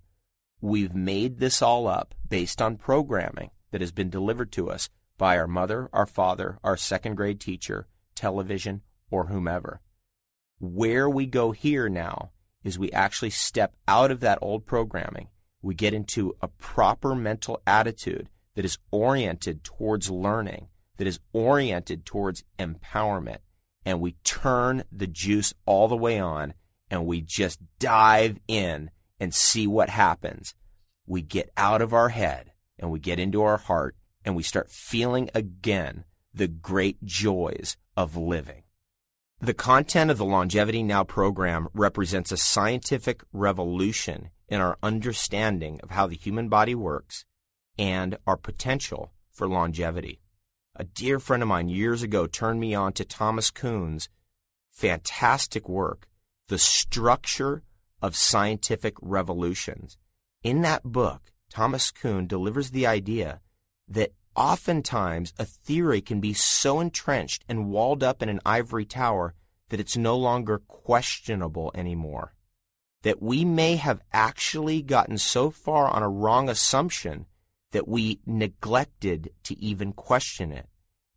We've 0.62 0.94
made 0.94 1.40
this 1.40 1.62
all 1.62 1.88
up 1.88 2.14
based 2.28 2.62
on 2.62 2.78
programming. 2.78 3.52
that 3.72 3.82
has 3.82 3.92
been 3.92 4.10
delivered 4.10 4.52
to 4.54 4.70
us 4.70 4.90
by 5.18 5.38
our 5.38 5.48
mother, 5.48 5.90
our 5.94 6.06
father, 6.06 6.58
our 6.64 6.78
second 6.78 7.16
grade 7.16 7.40
teacher, 7.40 7.88
television, 8.16 8.82
or 9.12 9.28
whomever. 9.28 9.82
Where 10.60 11.10
we 11.10 11.26
go 11.26 11.52
here 11.52 11.90
now 11.90 12.32
is 12.64 12.80
we 12.80 12.92
actually 12.92 13.30
step 13.30 13.76
out 13.88 14.12
of 14.12 14.20
that 14.22 14.40
old 14.42 14.66
programming. 14.66 15.28
We 15.62 15.76
get 15.76 15.94
into 15.94 16.36
a 16.42 16.48
proper 16.48 17.16
mental 17.16 17.62
attitude 17.68 18.30
that 18.56 18.66
is 18.66 18.78
oriented 18.92 19.64
towards 19.64 20.10
learning, 20.10 20.68
that 20.98 21.08
is 21.08 21.20
oriented 21.32 22.06
towards 22.06 22.44
empowerment, 22.58 23.40
and 23.86 24.00
we 24.00 24.14
turn 24.24 24.84
the 24.92 25.08
juice 25.08 25.54
all 25.66 25.88
the 25.88 25.96
way 25.96 26.20
on 26.20 26.54
and 26.90 27.06
we 27.06 27.22
just 27.22 27.60
dive 27.80 28.40
in 28.48 28.92
and 29.20 29.34
see 29.34 29.68
what 29.68 29.90
happens. 29.90 30.56
We 31.06 31.22
get 31.22 31.52
out 31.58 31.82
of 31.82 31.94
our 31.94 32.10
head 32.10 32.52
and 32.78 32.92
we 32.92 33.00
get 33.00 33.20
into 33.20 33.42
our 33.42 33.58
heart 33.58 33.96
and 34.24 34.36
we 34.36 34.44
start 34.44 34.70
feeling 34.70 35.30
again 35.34 36.06
the 36.34 36.48
great 36.48 37.04
joys 37.04 37.78
of 37.98 38.16
living. 38.16 38.64
The 39.42 39.54
content 39.54 40.12
of 40.12 40.18
the 40.18 40.26
Longevity 40.26 40.84
Now 40.84 41.04
program 41.04 41.70
represents 41.74 42.32
a 42.32 42.38
scientific 42.38 43.24
revolution 43.32 44.30
in 44.50 44.60
our 44.60 44.78
understanding 44.84 45.80
of 45.82 45.92
how 45.92 46.08
the 46.08 46.18
human 46.18 46.50
body 46.50 46.76
works 46.76 47.26
and 47.78 48.18
our 48.28 48.36
potential 48.36 49.14
for 49.32 49.48
longevity. 49.48 50.20
A 50.80 50.86
dear 50.86 51.20
friend 51.20 51.44
of 51.44 51.50
mine 51.50 51.68
years 51.68 52.04
ago 52.04 52.26
turned 52.26 52.62
me 52.62 52.74
on 52.74 52.94
to 52.94 53.04
Thomas 53.04 53.52
Kuhn's 53.52 54.08
fantastic 54.72 55.68
work, 55.68 56.08
The 56.48 56.58
Structure 56.58 57.64
of 58.02 58.16
Scientific 58.16 58.94
Revolutions. 59.02 59.98
In 60.42 60.62
that 60.62 60.84
book, 60.84 61.34
Thomas 61.50 61.92
Kuhn 61.92 62.28
delivers 62.28 62.72
the 62.72 62.88
idea 62.88 63.42
that 63.90 64.14
oftentimes 64.38 65.34
a 65.38 65.44
theory 65.44 66.00
can 66.00 66.22
be 66.22 66.32
so 66.32 66.80
entrenched 66.80 67.44
and 67.50 67.70
walled 67.70 68.02
up 68.02 68.24
in 68.24 68.30
an 68.30 68.40
ivory 68.46 68.86
tower 68.86 69.34
that 69.68 69.82
it's 69.82 69.98
no 69.98 70.16
longer 70.16 70.60
questionable 70.60 71.74
anymore. 71.76 72.36
That 73.04 73.22
we 73.22 73.44
may 73.44 73.76
have 73.76 74.00
actually 74.14 74.82
gotten 74.82 75.18
so 75.18 75.50
far 75.50 75.90
on 75.90 76.04
a 76.04 76.10
wrong 76.10 76.48
assumption 76.48 77.26
that 77.72 77.86
we 77.86 78.22
neglected 78.26 79.32
to 79.44 79.60
even 79.60 79.92
question 79.92 80.54
it. 80.54 80.69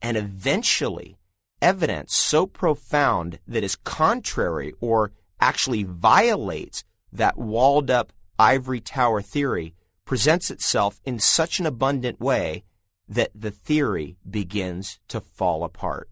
And 0.03 0.17
eventually, 0.17 1.17
evidence 1.63 2.15
so 2.15 2.47
profound 2.47 3.39
that 3.47 3.63
is 3.63 3.77
contrary 3.77 4.75
or 4.81 5.13
actually 5.41 5.85
violates 5.85 6.85
that 7.13 7.39
walled 7.39 7.91
up 7.91 8.13
ivory 8.39 8.81
tower 8.81 9.23
theory 9.23 9.75
presents 10.05 10.51
itself 10.51 11.01
in 11.05 11.21
such 11.21 11.61
an 11.61 11.67
abundant 11.67 12.21
way 12.21 12.65
that 13.09 13.31
the 13.35 13.51
theory 13.51 14.17
begins 14.29 14.99
to 15.07 15.21
fall 15.21 15.63
apart. 15.63 16.09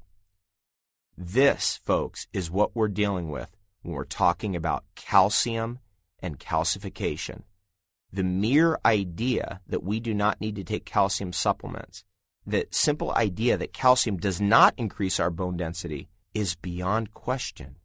This, 1.16 1.80
folks, 1.84 2.28
is 2.32 2.50
what 2.50 2.74
we're 2.74 2.88
dealing 2.88 3.30
with 3.30 3.56
when 3.82 3.94
we're 3.94 4.04
talking 4.04 4.54
about 4.54 4.84
calcium 4.94 5.80
and 6.20 6.38
calcification. 6.38 7.42
The 8.12 8.22
mere 8.22 8.78
idea 8.84 9.60
that 9.66 9.82
we 9.82 10.00
do 10.00 10.14
not 10.14 10.40
need 10.40 10.56
to 10.56 10.64
take 10.64 10.84
calcium 10.84 11.32
supplements, 11.32 12.04
that 12.46 12.74
simple 12.74 13.12
idea 13.12 13.56
that 13.56 13.72
calcium 13.72 14.16
does 14.16 14.40
not 14.40 14.74
increase 14.76 15.20
our 15.20 15.30
bone 15.30 15.56
density, 15.56 16.08
is 16.34 16.54
beyond 16.54 17.12
question 17.12 17.76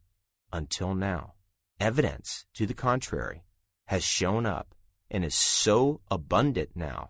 until 0.51 0.95
now. 0.95 1.33
Evidence 1.79 2.45
to 2.53 2.65
the 2.65 2.73
contrary 2.73 3.43
has 3.85 4.03
shown 4.03 4.45
up 4.45 4.73
and 5.11 5.25
is 5.25 5.35
so 5.35 6.01
abundant 6.09 6.69
now 6.75 7.09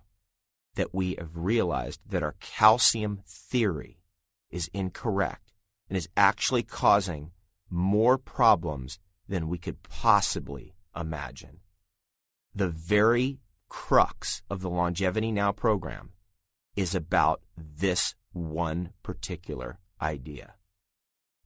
that 0.75 0.93
we 0.93 1.15
have 1.17 1.29
realized 1.35 2.01
that 2.07 2.23
our 2.23 2.35
calcium 2.39 3.21
theory 3.25 3.99
is 4.49 4.69
incorrect 4.73 5.53
and 5.89 5.97
is 5.97 6.09
actually 6.17 6.63
causing 6.63 7.31
more 7.69 8.17
problems 8.17 8.99
than 9.27 9.47
we 9.47 9.57
could 9.57 9.81
possibly 9.83 10.75
imagine. 10.95 11.59
The 12.53 12.69
very 12.69 13.39
crux 13.69 14.41
of 14.49 14.61
the 14.61 14.69
Longevity 14.69 15.31
Now 15.31 15.51
program 15.51 16.11
is 16.75 16.95
about 16.95 17.41
this 17.55 18.15
one 18.33 18.91
particular 19.03 19.79
idea. 20.01 20.55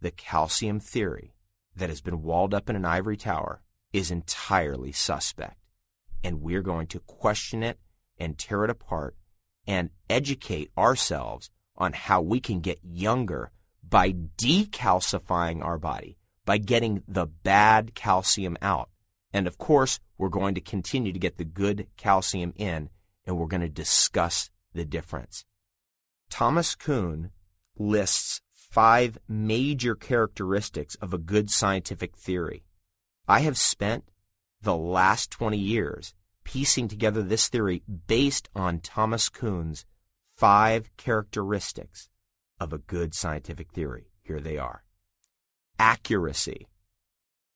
The 0.01 0.11
calcium 0.11 0.79
theory 0.79 1.33
that 1.75 1.89
has 1.89 2.01
been 2.01 2.23
walled 2.23 2.53
up 2.53 2.69
in 2.69 2.75
an 2.75 2.85
ivory 2.85 3.17
tower 3.17 3.61
is 3.93 4.11
entirely 4.11 4.91
suspect 4.91 5.59
and 6.23 6.41
we're 6.41 6.61
going 6.61 6.87
to 6.87 6.99
question 7.01 7.63
it 7.63 7.79
and 8.17 8.37
tear 8.37 8.63
it 8.63 8.69
apart 8.69 9.15
and 9.65 9.89
educate 10.09 10.71
ourselves 10.77 11.49
on 11.77 11.93
how 11.93 12.21
we 12.21 12.39
can 12.39 12.59
get 12.59 12.79
younger 12.83 13.51
by 13.87 14.11
decalcifying 14.11 15.63
our 15.63 15.77
body, 15.77 16.17
by 16.45 16.57
getting 16.57 17.03
the 17.07 17.25
bad 17.25 17.95
calcium 17.95 18.57
out. 18.61 18.89
And 19.31 19.47
of 19.47 19.57
course, 19.57 19.99
we're 20.17 20.29
going 20.29 20.55
to 20.55 20.61
continue 20.61 21.13
to 21.13 21.19
get 21.19 21.37
the 21.37 21.45
good 21.45 21.87
calcium 21.95 22.53
in, 22.55 22.89
and 23.25 23.37
we're 23.37 23.47
going 23.47 23.61
to 23.61 23.69
discuss 23.69 24.49
the 24.73 24.85
difference. 24.85 25.45
Thomas 26.29 26.75
Kuhn 26.75 27.31
lists 27.77 28.41
five 28.53 29.17
major 29.27 29.95
characteristics 29.95 30.95
of 30.95 31.13
a 31.13 31.17
good 31.17 31.49
scientific 31.49 32.15
theory. 32.15 32.63
I 33.27 33.41
have 33.41 33.57
spent 33.57 34.05
the 34.61 34.75
last 34.75 35.31
20 35.31 35.57
years 35.57 36.13
piecing 36.43 36.87
together 36.87 37.23
this 37.23 37.47
theory 37.47 37.83
based 38.07 38.49
on 38.55 38.79
Thomas 38.79 39.29
Kuhn's 39.29 39.85
five 40.35 40.95
characteristics 40.97 42.09
of 42.59 42.73
a 42.73 42.77
good 42.77 43.13
scientific 43.13 43.71
theory. 43.71 44.11
Here 44.21 44.39
they 44.39 44.57
are 44.57 44.83
accuracy, 45.79 46.67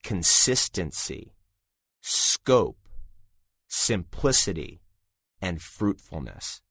consistency, 0.01 1.33
scope, 2.01 2.87
simplicity, 3.67 4.81
and 5.41 5.61
fruitfulness. 5.61 6.61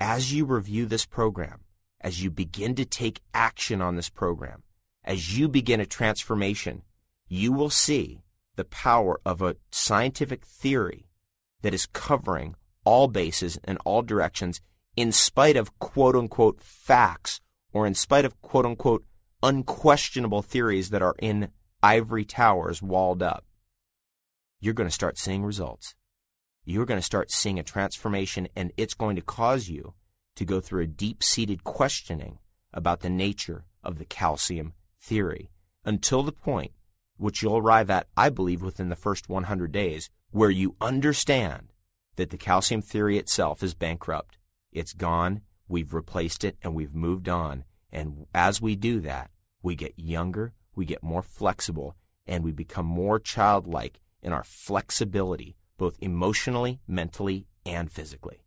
As 0.00 0.32
you 0.32 0.44
review 0.44 0.86
this 0.86 1.06
program, 1.06 1.60
as 2.00 2.22
you 2.22 2.30
begin 2.30 2.74
to 2.74 2.84
take 2.84 3.20
action 3.32 3.80
on 3.80 3.94
this 3.94 4.10
program, 4.10 4.64
as 5.04 5.38
you 5.38 5.48
begin 5.48 5.80
a 5.80 5.86
transformation, 5.86 6.82
you 7.28 7.52
will 7.52 7.70
see 7.70 8.22
the 8.56 8.64
power 8.64 9.20
of 9.24 9.40
a 9.40 9.56
scientific 9.70 10.44
theory 10.44 11.06
that 11.62 11.74
is 11.74 11.86
covering 11.86 12.56
all 12.84 13.06
bases 13.06 13.58
and 13.64 13.78
all 13.84 14.02
directions 14.02 14.60
in 14.96 15.12
spite 15.12 15.56
of 15.56 15.78
quote 15.78 16.16
unquote 16.16 16.60
facts 16.60 17.40
or 17.72 17.86
in 17.86 17.94
spite 17.94 18.24
of 18.24 18.40
quote 18.42 18.66
unquote 18.66 19.04
unquestionable 19.42 20.42
theories 20.42 20.90
that 20.90 21.02
are 21.02 21.14
in 21.20 21.48
ivory 21.82 22.24
towers 22.24 22.82
walled 22.82 23.22
up. 23.22 23.44
You're 24.60 24.74
going 24.74 24.88
to 24.88 24.94
start 24.94 25.18
seeing 25.18 25.44
results. 25.44 25.94
You're 26.64 26.86
going 26.86 26.98
to 26.98 27.04
start 27.04 27.30
seeing 27.30 27.58
a 27.58 27.62
transformation, 27.62 28.48
and 28.56 28.72
it's 28.76 28.94
going 28.94 29.16
to 29.16 29.22
cause 29.22 29.68
you 29.68 29.92
to 30.36 30.44
go 30.46 30.60
through 30.60 30.82
a 30.82 30.86
deep 30.86 31.22
seated 31.22 31.62
questioning 31.62 32.38
about 32.72 33.00
the 33.00 33.10
nature 33.10 33.64
of 33.82 33.98
the 33.98 34.06
calcium 34.06 34.72
theory 34.98 35.50
until 35.84 36.22
the 36.22 36.32
point 36.32 36.72
which 37.16 37.42
you'll 37.42 37.58
arrive 37.58 37.90
at, 37.90 38.06
I 38.16 38.30
believe, 38.30 38.62
within 38.62 38.88
the 38.88 38.96
first 38.96 39.28
100 39.28 39.70
days, 39.72 40.10
where 40.30 40.50
you 40.50 40.74
understand 40.80 41.72
that 42.16 42.30
the 42.30 42.38
calcium 42.38 42.82
theory 42.82 43.18
itself 43.18 43.62
is 43.62 43.74
bankrupt. 43.74 44.38
It's 44.72 44.92
gone, 44.92 45.42
we've 45.68 45.94
replaced 45.94 46.44
it, 46.44 46.56
and 46.62 46.74
we've 46.74 46.94
moved 46.94 47.28
on. 47.28 47.64
And 47.92 48.26
as 48.34 48.60
we 48.60 48.74
do 48.74 49.00
that, 49.00 49.30
we 49.62 49.76
get 49.76 49.92
younger, 49.96 50.54
we 50.74 50.84
get 50.84 51.02
more 51.02 51.22
flexible, 51.22 51.94
and 52.26 52.42
we 52.42 52.52
become 52.52 52.86
more 52.86 53.20
childlike 53.20 54.00
in 54.22 54.32
our 54.32 54.44
flexibility, 54.44 55.56
both 55.76 55.96
emotionally, 56.00 56.80
mentally, 56.86 57.46
and 57.66 57.90
physically. 57.90 58.44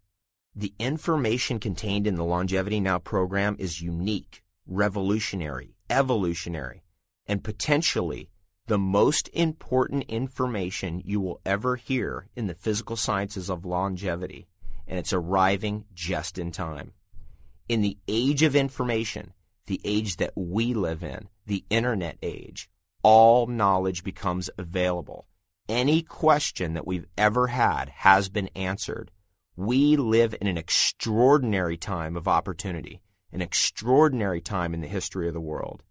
The 0.56 0.74
information 0.80 1.60
contained 1.60 2.08
in 2.08 2.16
the 2.16 2.24
Longevity 2.24 2.80
Now 2.80 3.00
program 3.00 3.56
is 3.60 3.82
unique, 3.82 4.44
revolutionary, 4.66 5.76
evolutionary, 5.90 6.84
and 7.28 7.44
potentially 7.44 8.30
the 8.68 8.78
most 8.78 9.30
important 9.34 10.04
information 10.10 11.02
you 11.06 11.22
will 11.22 11.40
ever 11.46 11.78
hear 11.78 12.28
in 12.36 12.48
the 12.48 12.54
physical 12.54 12.96
sciences 12.96 13.50
of 13.50 13.66
longevity, 13.66 14.48
and 14.86 15.00
it's 15.00 15.14
arriving 15.14 15.86
just 15.94 16.38
in 16.38 16.52
time. 16.52 16.94
In 17.70 17.82
the 17.82 17.98
age 18.08 18.44
of 18.44 18.56
information, 18.56 19.34
the 19.68 19.80
age 19.86 20.18
that 20.18 20.34
we 20.36 20.74
live 20.74 21.04
in, 21.04 21.30
the 21.46 21.64
internet 21.70 22.18
age, 22.22 22.70
all 23.04 23.48
knowledge 23.48 24.04
becomes 24.04 24.50
available. 24.58 25.28
Any 25.70 26.02
question 26.02 26.76
that 26.76 26.88
we've 26.88 27.08
ever 27.18 27.48
had 27.48 27.90
has 27.90 28.30
been 28.30 28.50
answered. 28.56 29.12
We 29.58 29.98
live 29.98 30.34
in 30.40 30.48
an 30.48 30.58
extraordinary 30.58 31.76
time 31.76 32.16
of 32.16 32.26
opportunity, 32.26 33.02
an 33.34 33.42
extraordinary 33.42 34.40
time 34.40 34.74
in 34.74 34.80
the 34.80 34.88
history 34.88 35.28
of 35.28 35.34
the 35.34 35.42
world. 35.42 35.84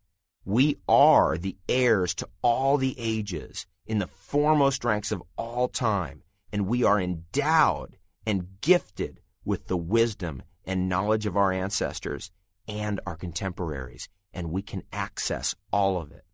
We 0.47 0.79
are 0.89 1.37
the 1.37 1.59
heirs 1.69 2.15
to 2.15 2.29
all 2.41 2.79
the 2.79 2.95
ages 2.97 3.67
in 3.85 3.99
the 3.99 4.07
foremost 4.07 4.83
ranks 4.83 5.13
of 5.13 5.23
all 5.37 5.69
time, 5.69 6.23
and 6.51 6.67
we 6.67 6.83
are 6.83 6.99
endowed 6.99 7.99
and 8.25 8.49
gifted 8.63 9.21
with 9.45 9.67
the 9.67 9.77
wisdom 9.77 10.43
and 10.65 10.89
knowledge 10.89 11.27
of 11.27 11.37
our 11.37 11.53
ancestors 11.53 12.31
and 12.67 12.99
our 13.07 13.17
contemporaries, 13.17 14.09
and 14.33 14.51
we 14.51 14.63
can 14.63 14.85
access 14.91 15.55
all 15.71 16.01
of 16.01 16.13
it. 16.13 16.25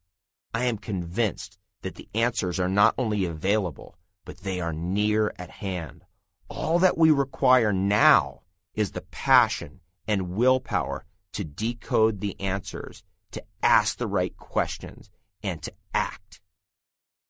I 0.54 0.64
am 0.66 0.78
convinced 0.78 1.58
that 1.82 1.96
the 1.96 2.08
answers 2.14 2.58
are 2.58 2.68
not 2.68 2.94
only 2.96 3.24
available, 3.24 3.96
but 4.24 4.38
they 4.38 4.60
are 4.60 4.72
near 4.72 5.32
at 5.36 5.50
hand. 5.50 6.04
All 6.48 6.78
that 6.78 6.98
we 6.98 7.10
require 7.10 7.72
now 7.72 8.42
is 8.74 8.92
the 8.92 9.02
passion 9.10 9.80
and 10.06 10.30
willpower 10.30 11.04
to 11.32 11.44
decode 11.44 12.20
the 12.20 12.38
answers, 12.40 13.02
to 13.32 13.42
ask 13.62 13.98
the 13.98 14.06
right 14.06 14.36
questions, 14.36 15.10
and 15.42 15.62
to 15.62 15.72
act. 15.94 16.40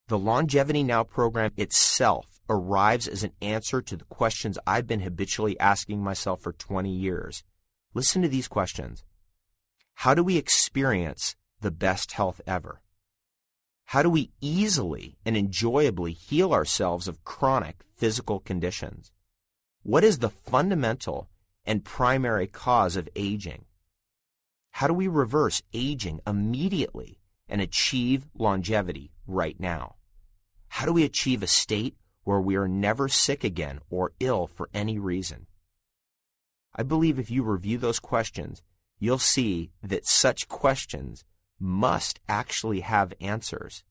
The 0.08 0.18
Longevity 0.18 0.82
Now 0.82 1.04
program 1.04 1.52
itself 1.56 2.40
arrives 2.48 3.08
as 3.08 3.22
an 3.22 3.32
answer 3.40 3.80
to 3.80 3.96
the 3.96 4.04
questions 4.04 4.58
I've 4.66 4.86
been 4.86 5.00
habitually 5.00 5.58
asking 5.58 6.02
myself 6.02 6.42
for 6.42 6.52
20 6.52 6.90
years. 6.90 7.44
Listen 7.94 8.22
to 8.22 8.28
these 8.28 8.48
questions. 8.48 9.04
How 9.94 10.14
do 10.14 10.24
we 10.24 10.36
experience 10.36 11.36
the 11.60 11.70
best 11.70 12.12
health 12.12 12.40
ever? 12.46 12.82
How 13.92 14.02
do 14.02 14.09
we 14.09 14.31
easily 14.40 15.18
and 15.22 15.37
enjoyably 15.37 16.14
heal 16.14 16.55
ourselves 16.55 17.09
of 17.09 17.22
chronic 17.24 17.85
physical 17.94 18.40
conditions? 18.40 19.12
What 19.83 20.02
is 20.02 20.20
the 20.20 20.31
fundamental 20.31 21.28
and 21.66 21.85
primary 21.85 22.46
cause 22.46 22.96
of 22.96 23.07
aging? 23.14 23.66
How 24.70 24.87
do 24.87 24.94
we 24.94 25.09
reverse 25.09 25.62
aging 25.74 26.22
immediately 26.26 27.18
and 27.46 27.61
achieve 27.61 28.24
longevity 28.35 29.12
right 29.26 29.61
now? 29.61 29.96
How 30.68 30.87
do 30.87 30.94
we 30.94 31.05
achieve 31.05 31.42
a 31.42 31.46
state 31.46 31.94
where 32.24 32.40
we 32.40 32.57
are 32.57 32.66
never 32.66 33.09
sick 33.09 33.44
again 33.44 33.78
or 33.90 34.12
ill 34.20 34.46
for 34.46 34.70
any 34.72 34.98
reason? 34.98 35.48
I 36.74 36.83
believe 36.83 37.18
if 37.18 37.31
you 37.31 37.42
review 37.42 37.76
those 37.76 38.00
questions, 38.00 38.62
you'll 38.98 39.18
see 39.18 39.70
that 39.83 40.07
such 40.07 40.48
questions 40.48 41.26
must 41.62 42.18
actually 42.29 42.81
have 42.81 43.14
answers, 43.20 43.85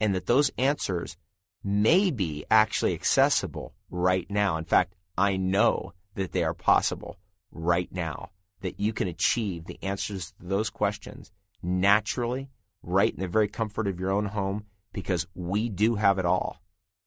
and 0.00 0.14
that 0.14 0.26
those 0.26 0.50
answers 0.58 1.16
may 1.62 2.10
be 2.10 2.44
actually 2.50 2.94
accessible 2.94 3.74
right 3.88 4.28
now. 4.28 4.56
In 4.56 4.64
fact, 4.64 4.94
I 5.16 5.36
know 5.36 5.92
that 6.16 6.32
they 6.32 6.42
are 6.42 6.52
possible 6.52 7.18
right 7.52 7.88
now, 7.92 8.30
that 8.60 8.80
you 8.80 8.92
can 8.92 9.06
achieve 9.06 9.66
the 9.66 9.78
answers 9.82 10.32
to 10.32 10.46
those 10.46 10.68
questions 10.68 11.30
naturally, 11.62 12.50
right 12.82 13.14
in 13.14 13.20
the 13.20 13.28
very 13.28 13.48
comfort 13.48 13.86
of 13.86 14.00
your 14.00 14.10
own 14.10 14.26
home, 14.26 14.64
because 14.92 15.26
we 15.34 15.68
do 15.68 15.94
have 15.94 16.18
it 16.18 16.26
all. 16.26 16.60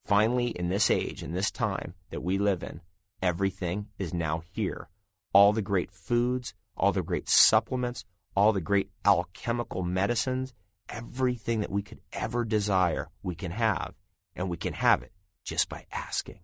Finally, 0.06 0.48
in 0.50 0.70
this 0.70 0.90
age, 0.90 1.22
in 1.22 1.34
this 1.34 1.52
time 1.52 1.94
that 2.10 2.24
we 2.24 2.38
live 2.38 2.64
in, 2.64 2.82
everything 3.22 3.88
is 3.98 4.14
now 4.14 4.44
here. 4.54 4.90
All 5.34 5.54
the 5.54 5.62
great 5.62 5.92
foods, 5.92 6.54
all 6.76 6.92
the 6.92 7.04
great 7.04 7.28
supplements, 7.30 8.06
all 8.36 8.54
the 8.54 8.62
great 8.62 8.89
alchemical 9.06 9.84
medicines, 9.84 10.54
everything 10.88 11.60
that 11.62 11.72
we 11.72 11.82
could 11.82 12.00
ever 12.13 12.46
desire, 12.46 13.10
we 13.22 13.36
can 13.36 13.52
have. 13.52 13.94
And 14.36 14.50
we 14.50 14.58
can 14.58 14.74
have 14.74 15.02
it 15.02 15.12
just 15.44 15.68
by 15.68 15.86
asking. 15.92 16.39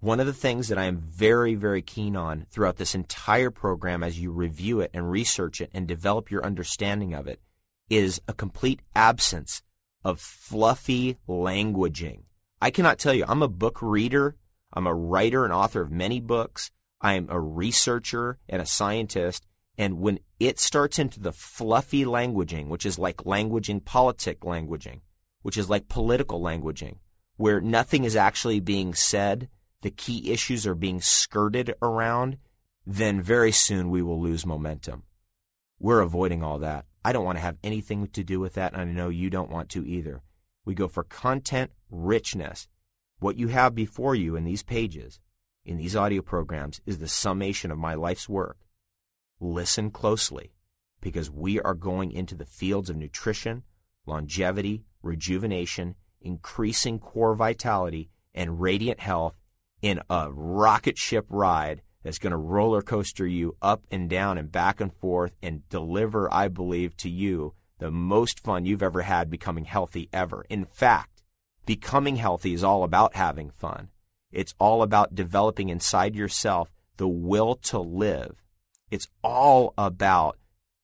One 0.00 0.18
of 0.18 0.26
the 0.26 0.32
things 0.32 0.68
that 0.68 0.78
I 0.78 0.84
am 0.84 0.98
very, 0.98 1.54
very 1.54 1.80
keen 1.80 2.16
on 2.16 2.46
throughout 2.50 2.76
this 2.76 2.94
entire 2.94 3.50
program 3.50 4.02
as 4.02 4.18
you 4.18 4.32
review 4.32 4.80
it 4.80 4.90
and 4.92 5.10
research 5.10 5.60
it 5.60 5.70
and 5.72 5.86
develop 5.86 6.30
your 6.30 6.44
understanding 6.44 7.14
of 7.14 7.28
it 7.28 7.40
is 7.88 8.20
a 8.26 8.32
complete 8.32 8.80
absence 8.96 9.62
of 10.04 10.20
fluffy 10.20 11.18
languaging. 11.28 12.22
I 12.60 12.70
cannot 12.70 12.98
tell 12.98 13.14
you, 13.14 13.24
I'm 13.28 13.42
a 13.42 13.48
book 13.48 13.80
reader, 13.80 14.34
I'm 14.72 14.86
a 14.86 14.94
writer 14.94 15.44
and 15.44 15.52
author 15.52 15.82
of 15.82 15.92
many 15.92 16.20
books, 16.20 16.70
I'm 17.00 17.28
a 17.30 17.38
researcher 17.38 18.38
and 18.48 18.62
a 18.62 18.66
scientist, 18.66 19.46
and 19.78 19.98
when 20.00 20.18
it 20.38 20.58
starts 20.58 20.98
into 20.98 21.20
the 21.20 21.32
fluffy 21.32 22.04
languaging, 22.04 22.68
which 22.68 22.84
is 22.84 22.98
like 22.98 23.18
languaging, 23.18 23.84
politic 23.84 24.40
languaging, 24.40 25.00
which 25.42 25.56
is 25.56 25.70
like 25.70 25.88
political 25.88 26.40
languaging, 26.40 26.96
where 27.36 27.60
nothing 27.60 28.04
is 28.04 28.16
actually 28.16 28.60
being 28.60 28.94
said, 28.94 29.48
the 29.80 29.90
key 29.90 30.30
issues 30.30 30.66
are 30.66 30.74
being 30.74 31.00
skirted 31.00 31.74
around, 31.80 32.36
then 32.86 33.22
very 33.22 33.52
soon 33.52 33.90
we 33.90 34.02
will 34.02 34.20
lose 34.20 34.44
momentum. 34.44 35.04
We're 35.78 36.00
avoiding 36.00 36.42
all 36.42 36.58
that. 36.58 36.84
I 37.04 37.12
don't 37.12 37.24
want 37.24 37.38
to 37.38 37.42
have 37.42 37.56
anything 37.64 38.06
to 38.08 38.22
do 38.22 38.38
with 38.38 38.54
that, 38.54 38.72
and 38.72 38.82
I 38.82 38.84
know 38.84 39.08
you 39.08 39.30
don't 39.30 39.50
want 39.50 39.70
to 39.70 39.84
either. 39.86 40.22
We 40.64 40.74
go 40.74 40.86
for 40.86 41.02
content 41.02 41.72
richness. 41.90 42.68
What 43.18 43.36
you 43.36 43.48
have 43.48 43.74
before 43.74 44.14
you 44.14 44.36
in 44.36 44.44
these 44.44 44.62
pages, 44.62 45.18
in 45.64 45.78
these 45.78 45.96
audio 45.96 46.22
programs, 46.22 46.80
is 46.86 46.98
the 46.98 47.08
summation 47.08 47.72
of 47.72 47.78
my 47.78 47.94
life's 47.94 48.28
work 48.28 48.58
listen 49.42 49.90
closely 49.90 50.52
because 51.00 51.30
we 51.30 51.60
are 51.60 51.74
going 51.74 52.12
into 52.12 52.34
the 52.34 52.46
fields 52.46 52.88
of 52.88 52.96
nutrition, 52.96 53.64
longevity, 54.06 54.84
rejuvenation, 55.02 55.96
increasing 56.20 56.98
core 56.98 57.34
vitality, 57.34 58.08
and 58.34 58.60
radiant 58.60 59.00
health 59.00 59.36
in 59.82 60.00
a 60.08 60.30
rocket 60.30 60.96
ship 60.96 61.26
ride 61.28 61.82
that's 62.02 62.18
going 62.18 62.30
to 62.30 62.36
roller 62.36 62.82
coaster 62.82 63.26
you 63.26 63.56
up 63.60 63.84
and 63.90 64.08
down 64.08 64.38
and 64.38 64.50
back 64.50 64.80
and 64.80 64.94
forth 64.94 65.36
and 65.42 65.68
deliver, 65.68 66.32
I 66.32 66.48
believe, 66.48 66.96
to 66.98 67.10
you 67.10 67.54
the 67.78 67.90
most 67.90 68.40
fun 68.40 68.64
you've 68.64 68.82
ever 68.82 69.02
had 69.02 69.28
becoming 69.28 69.64
healthy 69.64 70.08
ever. 70.12 70.44
In 70.48 70.64
fact, 70.64 71.22
becoming 71.66 72.16
healthy 72.16 72.54
is 72.54 72.64
all 72.64 72.84
about 72.84 73.16
having 73.16 73.50
fun. 73.50 73.88
It's 74.30 74.54
all 74.58 74.82
about 74.82 75.14
developing 75.14 75.68
inside 75.68 76.14
yourself 76.14 76.70
the 76.96 77.08
will 77.08 77.56
to 77.56 77.80
live 77.80 78.41
it's 78.92 79.08
all 79.24 79.72
about 79.78 80.36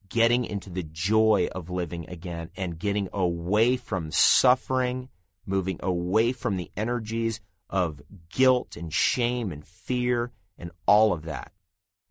getting 0.08 0.46
into 0.46 0.70
the 0.70 0.82
joy 0.82 1.46
of 1.52 1.68
living 1.68 2.08
again 2.08 2.48
and 2.56 2.78
getting 2.78 3.06
away 3.12 3.76
from 3.76 4.10
suffering, 4.10 5.10
moving 5.44 5.78
away 5.82 6.32
from 6.32 6.56
the 6.56 6.70
energies 6.74 7.42
of 7.68 8.00
guilt 8.30 8.76
and 8.76 8.94
shame 8.94 9.52
and 9.52 9.66
fear 9.66 10.32
and 10.56 10.70
all 10.86 11.12
of 11.12 11.26
that. 11.26 11.52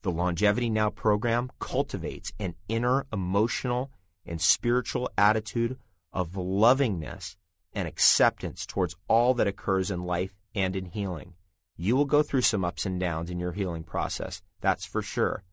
The 0.03 0.11
Longevity 0.11 0.69
Now 0.69 0.91
program 0.91 1.49
cultivates 1.57 2.31
an 2.39 2.53
inner 2.69 3.07
emotional 3.11 3.89
and 4.23 4.39
spiritual 4.39 5.09
attitude 5.17 5.79
of 6.13 6.37
lovingness 6.37 7.37
and 7.73 7.87
acceptance 7.87 8.67
towards 8.67 8.95
all 9.07 9.33
that 9.33 9.47
occurs 9.47 9.89
in 9.89 10.03
life 10.03 10.35
and 10.53 10.75
in 10.75 10.85
healing. 10.85 11.33
You 11.75 11.95
will 11.95 12.05
go 12.05 12.21
through 12.21 12.41
some 12.41 12.63
ups 12.63 12.85
and 12.85 12.99
downs 12.99 13.31
in 13.31 13.39
your 13.39 13.53
healing 13.53 13.83
process, 13.83 14.43
that's 14.61 14.85
for 14.85 15.01
sure 15.01 15.43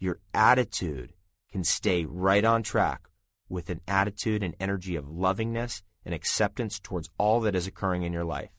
your 0.00 0.18
attitude 0.34 1.12
can 1.52 1.62
stay 1.62 2.06
right 2.06 2.44
on 2.44 2.62
track 2.62 3.02
with 3.48 3.68
an 3.68 3.80
attitude 3.86 4.42
and 4.42 4.56
energy 4.58 4.96
of 4.96 5.10
lovingness 5.10 5.82
and 6.04 6.14
acceptance 6.14 6.80
towards 6.80 7.10
all 7.18 7.40
that 7.40 7.54
is 7.54 7.66
occurring 7.66 8.02
in 8.02 8.12
your 8.12 8.24
life. 8.24 8.50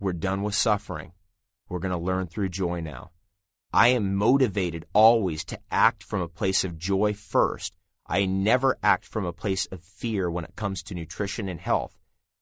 We're 0.00 0.12
done 0.12 0.42
with 0.42 0.54
suffering. 0.54 1.12
We're 1.68 1.78
going 1.78 1.92
to 1.92 1.98
learn 1.98 2.26
through 2.26 2.48
joy 2.48 2.80
now. 2.80 3.12
I 3.72 3.88
am 3.88 4.16
motivated 4.16 4.86
always 4.92 5.44
to 5.46 5.60
act 5.70 6.02
from 6.02 6.20
a 6.20 6.28
place 6.28 6.64
of 6.64 6.78
joy 6.78 7.12
first. 7.12 7.74
I 8.06 8.24
never 8.24 8.76
act 8.82 9.04
from 9.04 9.24
a 9.24 9.32
place 9.32 9.66
of 9.66 9.82
fear 9.82 10.30
when 10.30 10.44
it 10.44 10.56
comes 10.56 10.82
to 10.84 10.94
nutrition 10.94 11.48
and 11.48 11.60
health. 11.60 11.96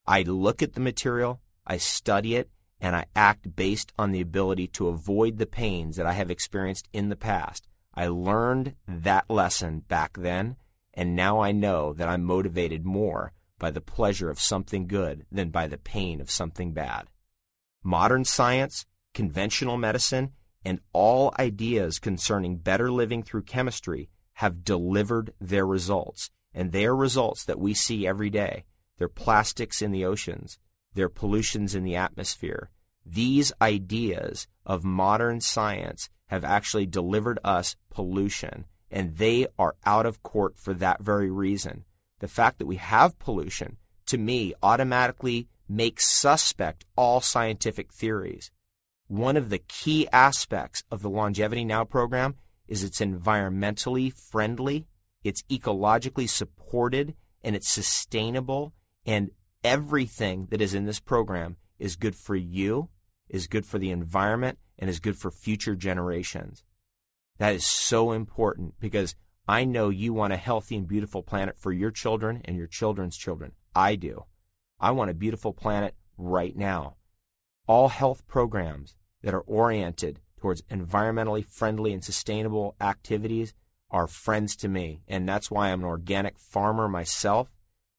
I 0.07 0.23
look 0.23 0.63
at 0.63 0.75
the 0.75 0.81
material, 0.81 1.41
I 1.67 1.77
study 1.77 2.37
it, 2.37 2.49
and 2.81 2.95
I 2.95 3.07
act 3.17 3.57
based 3.57 3.93
on 3.99 4.13
the 4.13 4.21
ability 4.21 4.69
to 4.69 4.89
avoid 4.89 5.39
the 5.39 5.47
pains 5.47 5.97
that 5.97 6.07
I 6.07 6.13
have 6.13 6.31
experienced 6.31 6.89
in 6.93 7.09
the 7.09 7.17
past. 7.17 7.67
I 7.97 8.09
learned 8.09 8.75
that 8.87 9.31
lesson 9.31 9.81
back 9.81 10.19
then, 10.19 10.57
and 10.93 11.17
now 11.17 11.41
I 11.41 11.53
know 11.53 11.95
that 11.95 12.09
I'm 12.09 12.25
motivated 12.25 12.85
more 12.85 13.33
by 13.59 13.71
the 13.71 13.81
pleasure 13.81 14.29
of 14.29 14.39
something 14.39 14.87
good 14.87 15.25
than 15.33 15.49
by 15.49 15.67
the 15.67 15.79
pain 15.79 16.21
of 16.21 16.31
something 16.31 16.73
bad. 16.73 17.09
Modern 17.83 18.25
science, 18.25 18.85
conventional 19.15 19.79
medicine, 19.79 20.33
and 20.63 20.81
all 20.93 21.33
ideas 21.39 21.99
concerning 21.99 22.57
better 22.57 22.91
living 22.91 23.23
through 23.23 23.43
chemistry 23.43 24.11
have 24.35 24.65
delivered 24.65 25.33
their 25.41 25.67
results, 25.67 26.31
and 26.53 26.73
they 26.73 26.85
are 26.85 26.95
results 26.95 27.45
that 27.45 27.59
we 27.59 27.73
see 27.73 28.07
every 28.07 28.29
day. 28.29 28.65
They're 28.99 29.09
plastics 29.09 29.81
in 29.81 29.91
the 29.93 30.05
oceans, 30.05 30.59
they're 30.93 31.09
pollutions 31.09 31.75
in 31.75 31.85
the 31.85 31.97
atmosphere. 31.97 32.71
These 33.05 33.53
ideas 33.63 34.49
of 34.67 34.85
modern 34.85 35.41
science 35.41 36.11
have 36.29 36.45
actually 36.45 36.87
delivered 36.87 37.39
us 37.45 37.77
pollution, 37.91 38.65
and 38.91 39.17
they 39.17 39.47
are 39.59 39.77
out 39.85 40.07
of 40.07 40.23
court 40.23 40.59
for 40.59 40.75
that 40.75 41.03
very 41.03 41.31
reason. 41.31 41.85
The 42.21 42.29
fact 42.29 42.59
that 42.59 42.67
we 42.67 42.77
have 42.77 43.19
pollution, 43.19 43.77
to 44.07 44.19
me, 44.19 44.55
automatically 44.63 45.49
makes 45.69 46.09
suspect 46.09 46.85
all 46.97 47.21
scientific 47.21 47.93
theories. 47.93 48.51
One 49.09 49.37
of 49.37 49.51
the 49.51 49.59
key 49.59 50.09
aspects 50.13 50.83
of 50.91 51.03
the 51.03 51.11
Longevity 51.11 51.65
Now 51.65 51.85
program 51.85 52.37
is 52.67 52.83
it's 52.83 53.01
environmentally 53.01 54.13
friendly, 54.13 54.87
it's 55.23 55.43
ecologically 55.45 56.29
supported, 56.29 57.15
and 57.43 57.55
it's 57.55 57.71
sustainable. 57.71 58.73
And 59.05 59.31
everything 59.63 60.49
that 60.51 60.61
is 60.61 60.75
in 60.75 60.87
this 60.87 61.01
program 61.01 61.57
is 61.79 61.97
good 61.97 62.17
for 62.17 62.35
you, 62.35 62.89
is 63.29 63.47
good 63.47 63.67
for 63.67 63.79
the 63.79 63.91
environment, 63.91 64.59
and 64.79 64.91
is 64.91 65.01
good 65.01 65.17
for 65.17 65.31
future 65.31 65.75
generations. 65.75 66.65
That 67.39 67.55
is 67.55 67.65
so 67.65 68.13
important 68.13 68.75
because 68.81 69.15
I 69.49 69.65
know 69.65 69.91
you 69.91 70.13
want 70.13 70.33
a 70.33 70.39
healthy 70.39 70.77
and 70.77 70.89
beautiful 70.89 71.23
planet 71.23 71.59
for 71.59 71.73
your 71.73 71.91
children 71.91 72.43
and 72.45 72.57
your 72.57 72.67
children's 72.67 73.17
children. 73.17 73.53
I 73.75 73.95
do. 73.95 74.25
I 74.81 74.91
want 74.91 75.11
a 75.11 75.15
beautiful 75.15 75.53
planet 75.53 75.95
right 76.19 76.57
now. 76.57 76.97
All 77.67 77.89
health 77.89 78.27
programs 78.27 78.97
that 79.23 79.35
are 79.35 79.41
oriented 79.41 80.21
towards 80.37 80.63
environmentally 80.63 81.45
friendly 81.45 81.93
and 81.93 82.05
sustainable 82.05 82.77
activities 82.81 83.55
are 83.91 84.07
friends 84.07 84.57
to 84.57 84.69
me. 84.69 85.03
And 85.09 85.29
that's 85.29 85.51
why 85.51 85.71
I'm 85.71 85.81
an 85.81 85.87
organic 85.87 86.39
farmer 86.39 86.89
myself. 86.89 87.51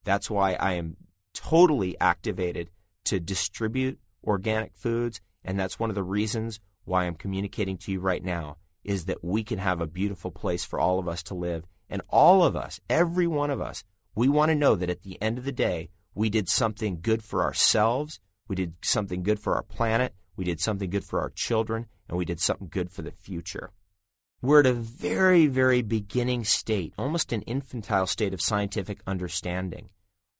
That's 0.03 0.29
why 0.29 0.53
I 0.53 0.73
am 0.73 0.97
totally 1.33 1.99
activated 1.99 2.69
to 3.05 3.19
distribute 3.19 3.99
organic 4.23 4.75
foods. 4.75 5.21
And 5.43 5.59
that's 5.59 5.79
one 5.79 5.89
of 5.89 5.95
the 5.95 6.03
reasons 6.03 6.59
why 6.87 7.05
I'm 7.05 7.15
communicating 7.15 7.77
to 7.79 7.91
you 7.91 7.99
right 7.99 8.23
now 8.23 8.57
is 8.83 9.05
that 9.05 9.23
we 9.23 9.43
can 9.43 9.59
have 9.59 9.81
a 9.81 9.87
beautiful 9.87 10.31
place 10.31 10.63
for 10.63 10.79
all 10.79 10.99
of 10.99 11.07
us 11.07 11.21
to 11.23 11.33
live. 11.35 11.65
And 11.89 12.01
all 12.09 12.43
of 12.43 12.55
us, 12.55 12.79
every 12.89 13.27
one 13.27 13.49
of 13.49 13.61
us, 13.61 13.83
we 14.15 14.27
want 14.27 14.49
to 14.49 14.55
know 14.55 14.75
that 14.75 14.89
at 14.89 15.01
the 15.01 15.21
end 15.21 15.37
of 15.37 15.45
the 15.45 15.51
day, 15.51 15.89
we 16.15 16.29
did 16.29 16.49
something 16.49 16.99
good 17.01 17.23
for 17.23 17.43
ourselves, 17.43 18.19
we 18.47 18.55
did 18.55 18.73
something 18.81 19.23
good 19.23 19.39
for 19.39 19.55
our 19.55 19.61
planet, 19.61 20.13
we 20.35 20.45
did 20.45 20.59
something 20.59 20.89
good 20.89 21.03
for 21.03 21.19
our 21.19 21.29
children, 21.29 21.85
and 22.07 22.17
we 22.17 22.25
did 22.25 22.39
something 22.39 22.69
good 22.69 22.89
for 22.89 23.03
the 23.03 23.11
future. 23.11 23.71
We're 24.41 24.61
at 24.61 24.65
a 24.65 24.73
very, 24.73 25.47
very 25.47 25.81
beginning 25.81 26.43
state, 26.45 26.93
almost 26.97 27.33
an 27.33 27.41
infantile 27.43 28.07
state 28.07 28.33
of 28.33 28.41
scientific 28.41 28.99
understanding. 29.05 29.89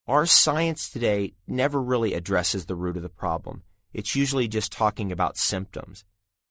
Our 0.07 0.25
science 0.25 0.89
today 0.89 1.33
never 1.47 1.81
really 1.81 2.13
addresses 2.13 2.65
the 2.65 2.75
root 2.75 2.95
of 2.95 3.03
the 3.03 3.09
problem. 3.09 3.63
It's 3.93 4.15
usually 4.15 4.47
just 4.47 4.71
talking 4.71 5.11
about 5.11 5.37
symptoms. 5.37 6.05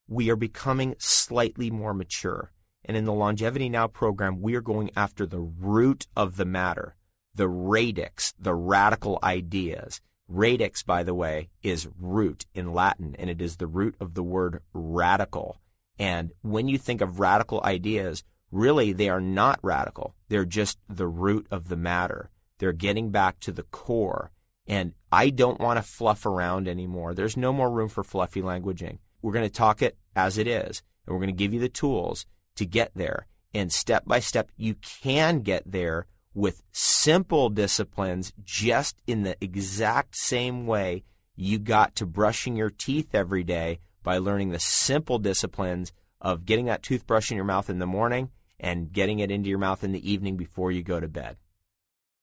We 0.09 0.31
are 0.31 0.37
becoming 0.37 0.95
slightly 0.99 1.71
more 1.71 1.93
mature. 1.93 2.53
And 2.85 2.97
in 2.97 3.05
the 3.05 3.13
Longevity 3.13 3.69
Now 3.69 3.89
program, 3.89 4.41
we 4.41 4.55
are 4.55 4.61
going 4.61 4.91
after 4.95 5.27
the 5.27 5.41
root 5.41 6.07
of 6.17 6.37
the 6.37 6.45
matter, 6.45 6.95
the 7.35 7.49
radix, 7.49 8.33
the 8.39 8.55
radical 8.55 9.19
ideas. 9.25 10.01
Radix, 10.29 10.85
by 10.85 11.03
the 11.03 11.15
way, 11.15 11.51
is 11.63 11.89
root 11.99 12.47
in 12.55 12.73
Latin, 12.73 13.17
and 13.19 13.29
it 13.29 13.41
is 13.41 13.57
the 13.57 13.67
root 13.67 13.97
of 14.01 14.15
the 14.15 14.23
word 14.23 14.63
radical. 14.73 15.61
And 15.99 16.33
when 16.43 16.69
you 16.69 16.79
think 16.79 17.01
of 17.01 17.19
radical 17.19 17.61
ideas, 17.65 18.23
really 18.53 18.93
they 18.93 19.09
are 19.09 19.21
not 19.21 19.59
radical. 19.63 20.15
They're 20.29 20.45
just 20.45 20.79
the 20.89 21.09
root 21.09 21.49
of 21.51 21.69
the 21.69 21.77
matter. 21.77 22.31
They're 22.59 22.73
getting 22.73 23.11
back 23.11 23.41
to 23.41 23.53
the 23.53 23.65
core. 23.65 24.31
And 24.69 24.95
I 25.11 25.31
don't 25.31 25.61
want 25.61 25.79
to 25.79 25.83
fluff 25.83 26.27
around 26.27 26.69
anymore. 26.69 27.15
There's 27.15 27.37
no 27.37 27.53
more 27.53 27.71
room 27.71 27.89
for 27.89 28.05
fluffy 28.05 28.43
languaging. 28.43 28.99
We're 29.27 29.33
going 29.33 29.51
to 29.51 29.53
talk 29.53 29.83
it 29.83 29.99
as 30.15 30.39
it 30.39 30.47
is, 30.47 30.85
and 31.05 31.13
we're 31.13 31.19
going 31.19 31.27
to 31.27 31.33
give 31.33 31.53
you 31.53 31.59
the 31.59 31.69
tools 31.69 32.27
to 32.55 32.65
get 32.65 32.93
there. 32.95 33.27
And 33.53 33.73
step 33.73 34.05
by 34.07 34.21
step, 34.21 34.53
you 34.57 34.77
can 35.03 35.41
get 35.41 35.65
there 35.67 36.07
with 36.33 36.63
simple 36.71 37.49
disciplines 37.49 38.33
just 38.45 39.03
in 39.05 39.25
the 39.25 39.37
exact 39.41 40.17
same 40.17 40.65
way 40.65 41.03
you 41.35 41.59
got 41.59 41.97
to 41.97 42.07
brushing 42.07 42.55
your 42.55 42.71
teeth 42.71 43.17
every 43.17 43.43
day 43.43 43.81
by 44.05 44.19
learning 44.19 44.51
the 44.51 44.61
simple 44.61 45.19
disciplines 45.19 45.93
of 46.21 46.47
getting 46.47 46.67
that 46.67 46.85
toothbrush 46.85 47.33
in 47.33 47.37
your 47.37 47.45
mouth 47.45 47.69
in 47.69 47.81
the 47.81 47.85
morning 47.85 48.31
and 48.61 48.93
getting 48.93 49.19
it 49.19 49.33
into 49.33 49.49
your 49.49 49.59
mouth 49.59 49.83
in 49.83 49.91
the 49.91 50.09
evening 50.09 50.37
before 50.37 50.71
you 50.71 50.85
go 50.85 51.01
to 51.01 51.09
bed. 51.09 51.37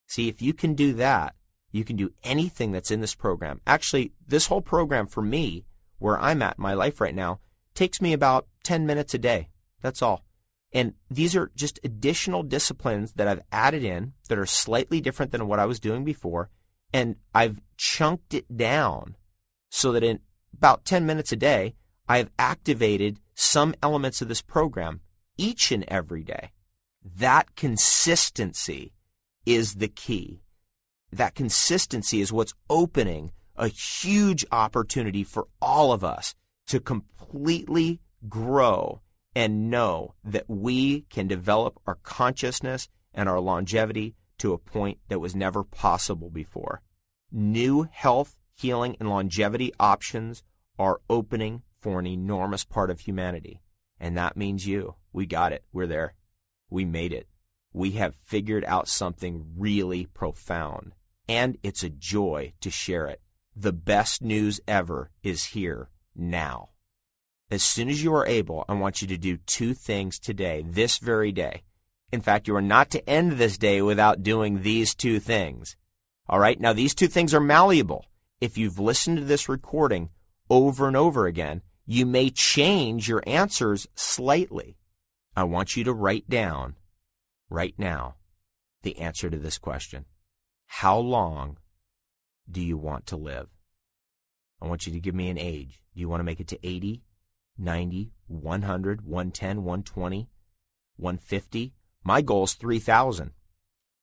See, 0.08 0.30
if 0.30 0.42
you 0.42 0.54
can 0.54 0.74
do 0.74 0.94
that, 0.94 1.36
you 1.70 1.84
can 1.84 1.98
do 1.98 2.14
anything 2.24 2.72
that's 2.72 2.92
in 2.92 3.02
this 3.02 3.14
program. 3.14 3.60
Actually, 3.68 4.14
this 4.26 4.48
whole 4.48 4.62
program 4.62 5.06
for 5.06 5.22
me 5.22 5.66
where 6.04 6.20
I'm 6.20 6.42
at 6.42 6.60
my 6.60 6.74
life 6.74 7.00
right 7.00 7.16
now 7.16 7.40
takes 7.76 8.02
me 8.02 8.12
about 8.12 8.46
10 8.66 8.86
minutes 8.86 9.14
a 9.14 9.18
day. 9.18 9.48
That's 9.82 10.02
all. 10.02 10.26
And 10.74 10.96
these 11.10 11.34
are 11.34 11.50
just 11.56 11.80
additional 11.82 12.44
disciplines 12.44 13.14
that 13.14 13.30
I've 13.30 13.44
added 13.54 13.86
in 13.86 14.12
that 14.28 14.38
are 14.38 14.46
slightly 14.46 15.00
different 15.00 15.32
than 15.32 15.48
what 15.48 15.60
I 15.60 15.66
was 15.66 15.80
doing 15.80 16.04
before. 16.04 16.50
And 16.92 17.16
I've 17.34 17.62
chunked 17.78 18.34
it 18.34 18.58
down 18.58 19.16
so 19.70 19.94
that 19.94 20.04
in 20.04 20.20
about 20.54 20.84
10 20.84 21.06
minutes 21.06 21.32
a 21.32 21.38
day, 21.38 21.74
I 22.10 22.18
have 22.18 22.32
activated 22.38 23.22
some 23.34 23.74
elements 23.82 24.22
of 24.22 24.28
this 24.28 24.42
program 24.42 25.00
each 25.38 25.72
and 25.72 25.86
every 25.88 26.24
day. 26.24 26.52
That 27.02 27.56
consistency 27.56 28.92
is 29.46 29.76
the 29.76 29.88
key. 29.88 30.42
That 31.14 31.34
consistency 31.34 32.20
is 32.20 32.34
what's 32.34 32.54
opening 32.70 33.32
a 33.56 33.68
huge 33.68 34.46
opportunity 34.52 35.24
for 35.24 35.48
all 35.62 35.92
of 35.92 36.04
us 36.04 36.36
to 36.68 36.80
completely 36.80 38.00
grow 38.28 39.02
and 39.36 39.70
know 39.70 40.14
that 40.24 40.46
we 40.48 41.02
can 41.10 41.28
develop 41.28 41.80
our 41.86 41.96
consciousness 42.04 42.88
and 43.14 43.28
our 43.28 43.40
longevity 43.40 44.16
to 44.38 44.54
a 44.54 44.58
point 44.58 45.00
that 45.08 45.20
was 45.20 45.36
never 45.36 45.64
possible 45.64 46.30
before. 46.30 46.82
New 47.32 47.88
health, 47.92 48.38
healing, 48.56 48.96
and 49.00 49.10
longevity 49.10 49.72
options 49.80 50.44
are 50.78 51.02
opening 51.10 51.64
for 51.80 52.00
an 52.00 52.08
enormous 52.08 52.64
part 52.64 52.90
of 52.90 53.02
humanity. 53.02 53.62
And 54.00 54.18
that 54.18 54.38
means 54.38 54.68
you. 54.68 54.96
We 55.12 55.26
got 55.26 55.54
it. 55.54 55.64
We're 55.72 55.88
there. 55.88 56.14
We 56.70 56.86
made 56.86 57.14
it. 57.14 57.28
We 57.72 57.92
have 57.92 58.16
figured 58.16 58.66
out 58.66 58.88
something 58.88 59.46
really 59.58 60.06
profound. 60.06 60.94
And 61.28 61.58
it's 61.64 61.84
a 61.84 61.90
joy 61.90 62.54
to 62.62 62.70
share 62.70 63.08
it. 63.08 63.22
The 63.56 63.74
best 63.74 64.22
news 64.22 64.60
ever 64.68 65.12
is 65.22 65.46
here 65.46 65.90
now. 66.16 66.70
As 67.52 67.62
soon 67.62 67.88
as 67.88 68.04
you 68.04 68.14
are 68.16 68.26
able, 68.26 68.66
I 68.68 68.74
want 68.74 69.02
you 69.02 69.08
to 69.10 69.18
do 69.18 69.38
two 69.38 69.76
things 69.76 70.18
today, 70.18 70.66
this 70.68 70.98
very 70.98 71.32
day. 71.32 71.64
In 72.12 72.22
fact, 72.22 72.48
you 72.48 72.56
are 72.56 72.62
not 72.62 72.90
to 72.92 73.08
end 73.08 73.34
this 73.34 73.60
day 73.60 73.82
without 73.82 74.24
doing 74.24 74.62
these 74.62 74.96
two 74.96 75.20
things. 75.20 75.76
All 76.28 76.40
right, 76.40 76.60
now 76.60 76.74
these 76.74 76.96
two 76.96 77.08
things 77.08 77.34
are 77.34 77.40
malleable. 77.40 78.06
If 78.42 78.58
you've 78.58 78.80
listened 78.80 79.18
to 79.18 79.24
this 79.24 79.48
recording 79.48 80.10
over 80.50 80.88
and 80.88 80.98
over 80.98 81.28
again, 81.28 81.62
you 81.86 82.06
may 82.06 82.30
change 82.32 83.08
your 83.08 83.24
answers 83.28 83.88
slightly. 83.94 84.78
I 85.36 85.44
want 85.44 85.76
you 85.76 85.84
to 85.84 85.94
write 85.94 86.30
down 86.30 86.76
right 87.50 87.76
now 87.78 88.16
the 88.82 88.98
answer 88.98 89.30
to 89.30 89.38
this 89.38 89.58
question 89.58 90.06
How 90.68 90.98
long 90.98 91.58
do 92.50 92.62
you 92.62 92.78
want 92.78 93.06
to 93.08 93.16
live? 93.16 93.48
I 94.62 94.68
want 94.68 94.86
you 94.86 94.94
to 94.94 95.00
give 95.00 95.16
me 95.16 95.30
an 95.30 95.38
age. 95.38 95.84
Do 95.94 96.00
you 96.00 96.10
want 96.10 96.22
to 96.22 96.26
make 96.26 96.40
it 96.40 96.48
to 96.50 96.68
80, 96.68 97.04
90, 97.58 98.12
100, 98.28 99.06
110, 99.06 99.58
120, 99.64 100.30
150? 100.96 101.74
My 102.04 102.22
goal 102.22 102.44
is 102.44 102.54
3,000. 102.54 103.32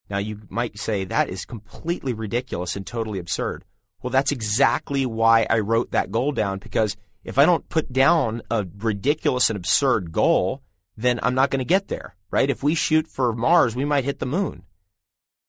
Now, 0.09 0.19
you 0.19 0.41
might 0.49 0.79
say 0.79 1.05
that 1.05 1.29
is 1.29 1.45
completely 1.45 2.13
ridiculous 2.13 2.77
and 2.77 2.87
totally 2.87 3.19
absurd. 3.19 3.65
Well, 4.03 4.11
that's 4.11 4.33
exactly 4.33 5.07
why 5.07 5.47
I 5.49 5.61
wrote 5.61 5.93
that 5.93 6.11
goal 6.11 6.33
down 6.33 6.59
because 6.59 6.97
if 7.23 7.39
I 7.39 7.45
don't 7.45 7.69
put 7.69 7.93
down 7.93 8.43
a 8.51 8.67
ridiculous 8.79 9.51
and 9.51 9.57
absurd 9.57 10.11
goal, 10.11 10.63
then 10.97 11.21
I'm 11.23 11.35
not 11.35 11.51
going 11.51 11.61
to 11.61 11.65
get 11.65 11.89
there, 11.89 12.17
right? 12.31 12.51
If 12.51 12.63
we 12.63 12.75
shoot 12.75 13.07
for 13.07 13.33
Mars, 13.35 13.77
we 13.77 13.85
might 13.85 14.05
hit 14.05 14.19
the 14.19 14.27
moon. 14.27 14.65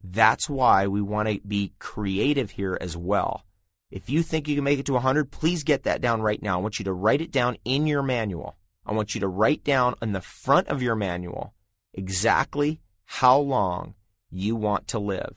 That's 0.04 0.50
why 0.50 0.88
we 0.88 1.02
want 1.02 1.30
to 1.30 1.40
be 1.48 1.74
creative 1.80 2.52
here 2.52 2.78
as 2.82 2.98
well. 2.98 3.46
If 3.92 4.10
you 4.10 4.24
think 4.24 4.48
you 4.48 4.56
can 4.56 4.64
make 4.64 4.80
it 4.80 4.86
to 4.86 4.94
100, 4.94 5.32
please 5.32 5.64
get 5.64 5.84
that 5.84 6.02
down 6.02 6.22
right 6.22 6.42
now. 6.42 6.58
I 6.58 6.62
want 6.62 6.80
you 6.80 6.86
to 6.86 6.94
write 6.94 7.22
it 7.22 7.32
down 7.32 7.58
in 7.66 7.88
your 7.88 8.02
manual. 8.02 8.56
I 8.86 8.94
want 8.94 9.14
you 9.14 9.22
to 9.22 9.28
write 9.28 9.64
down 9.64 9.96
on 10.02 10.14
the 10.14 10.22
front 10.22 10.70
of 10.70 10.82
your 10.82 10.96
manual 10.96 11.54
exactly 11.94 12.80
how 13.06 13.38
long 13.38 13.96
you 14.30 14.56
want 14.56 14.88
to 14.88 15.00
live. 15.00 15.36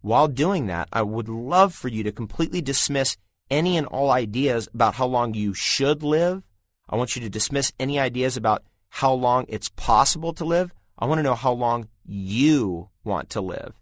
While 0.00 0.28
doing 0.28 0.66
that, 0.66 0.88
I 0.92 1.02
would 1.02 1.28
love 1.28 1.74
for 1.74 1.88
you 1.88 2.02
to 2.04 2.12
completely 2.12 2.60
dismiss 2.60 3.16
any 3.50 3.76
and 3.76 3.86
all 3.86 4.10
ideas 4.10 4.68
about 4.72 4.94
how 4.94 5.06
long 5.06 5.34
you 5.34 5.54
should 5.54 6.02
live. 6.02 6.42
I 6.88 6.96
want 6.96 7.16
you 7.16 7.22
to 7.22 7.30
dismiss 7.30 7.72
any 7.80 7.98
ideas 7.98 8.36
about 8.36 8.62
how 8.90 9.12
long 9.12 9.46
it's 9.48 9.70
possible 9.70 10.32
to 10.34 10.44
live. 10.44 10.72
I 10.98 11.06
want 11.06 11.20
to 11.20 11.22
know 11.22 11.36
how 11.36 11.52
long 11.52 11.88
you 12.04 12.88
want 13.04 13.30
to 13.30 13.40
live. 13.40 13.74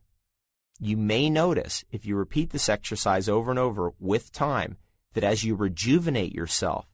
You 0.78 0.98
may 0.98 1.30
notice, 1.30 1.84
if 1.90 2.04
you 2.04 2.14
repeat 2.14 2.50
this 2.50 2.68
exercise 2.68 3.28
over 3.28 3.50
and 3.50 3.58
over 3.58 3.92
with 3.98 4.32
time, 4.32 4.76
that 5.14 5.24
as 5.24 5.42
you 5.42 5.54
rejuvenate 5.54 6.34
yourself, 6.34 6.86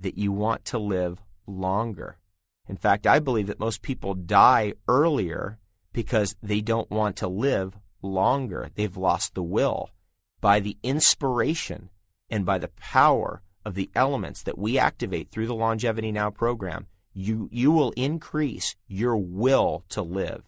that 0.00 0.16
you 0.16 0.32
want 0.32 0.64
to 0.66 0.78
live 0.78 1.20
longer. 1.46 2.16
In 2.66 2.76
fact, 2.76 3.06
I 3.06 3.18
believe 3.18 3.48
that 3.48 3.60
most 3.60 3.82
people 3.82 4.14
die 4.14 4.72
earlier 4.88 5.58
because 5.92 6.36
they 6.42 6.62
don't 6.62 6.90
want 6.90 7.16
to 7.16 7.28
live 7.28 7.76
longer. 8.00 8.70
They've 8.74 8.96
lost 8.96 9.34
the 9.34 9.42
will. 9.42 9.90
By 10.40 10.60
the 10.60 10.78
inspiration 10.82 11.90
and 12.30 12.46
by 12.46 12.58
the 12.58 12.68
power 12.68 13.42
of 13.64 13.74
the 13.74 13.90
elements 13.94 14.42
that 14.42 14.58
we 14.58 14.78
activate 14.78 15.30
through 15.30 15.46
the 15.46 15.54
Longevity 15.54 16.12
Now 16.12 16.30
program, 16.30 16.86
you, 17.16 17.48
you 17.50 17.72
will 17.72 17.92
increase 17.92 18.76
your 18.86 19.16
will 19.16 19.84
to 19.88 20.02
live. 20.02 20.42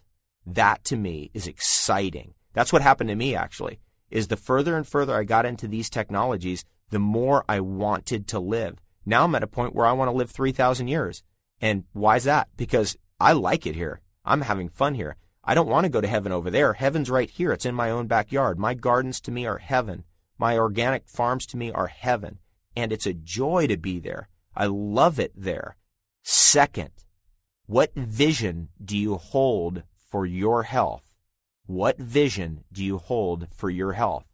That 0.45 0.83
to 0.85 0.95
me 0.95 1.31
is 1.33 1.47
exciting. 1.47 2.35
That's 2.53 2.71
what 2.71 2.83
happened 2.83 3.09
to 3.09 3.15
me 3.15 3.35
actually. 3.35 3.79
Is 4.11 4.27
the 4.27 4.37
further 4.37 4.77
and 4.77 4.87
further 4.87 5.15
I 5.15 5.23
got 5.23 5.47
into 5.47 5.67
these 5.67 5.89
technologies, 5.89 6.65
the 6.91 6.99
more 6.99 7.43
I 7.49 7.59
wanted 7.59 8.27
to 8.27 8.39
live. 8.39 8.77
Now 9.03 9.23
I'm 9.23 9.33
at 9.33 9.43
a 9.43 9.47
point 9.47 9.73
where 9.73 9.87
I 9.87 9.93
want 9.93 10.09
to 10.09 10.15
live 10.15 10.29
3,000 10.29 10.87
years. 10.87 11.23
And 11.59 11.85
why 11.93 12.17
is 12.17 12.25
that? 12.25 12.49
Because 12.55 12.95
I 13.19 13.33
like 13.33 13.65
it 13.65 13.75
here. 13.75 14.01
I'm 14.23 14.41
having 14.41 14.69
fun 14.69 14.93
here. 14.93 15.17
I 15.43 15.55
don't 15.55 15.69
want 15.69 15.85
to 15.85 15.89
go 15.89 16.01
to 16.01 16.07
heaven 16.07 16.31
over 16.31 16.51
there. 16.51 16.73
Heaven's 16.73 17.09
right 17.09 17.29
here. 17.29 17.51
It's 17.51 17.65
in 17.65 17.73
my 17.73 17.89
own 17.89 18.05
backyard. 18.05 18.59
My 18.59 18.75
gardens 18.75 19.19
to 19.21 19.31
me 19.31 19.47
are 19.47 19.57
heaven. 19.57 20.03
My 20.37 20.55
organic 20.55 21.09
farms 21.09 21.47
to 21.47 21.57
me 21.57 21.71
are 21.71 21.87
heaven. 21.87 22.37
And 22.75 22.91
it's 22.91 23.07
a 23.07 23.13
joy 23.13 23.65
to 23.67 23.77
be 23.77 23.99
there. 23.99 24.29
I 24.55 24.67
love 24.67 25.19
it 25.19 25.33
there. 25.35 25.75
Second, 26.23 26.91
what 27.65 27.93
vision 27.93 28.69
do 28.83 28.97
you 28.97 29.17
hold 29.17 29.83
for 30.09 30.25
your 30.25 30.63
health? 30.63 31.15
What 31.65 31.99
vision 31.99 32.63
do 32.71 32.83
you 32.83 32.97
hold 32.97 33.47
for 33.55 33.69
your 33.69 33.93
health? 33.93 34.25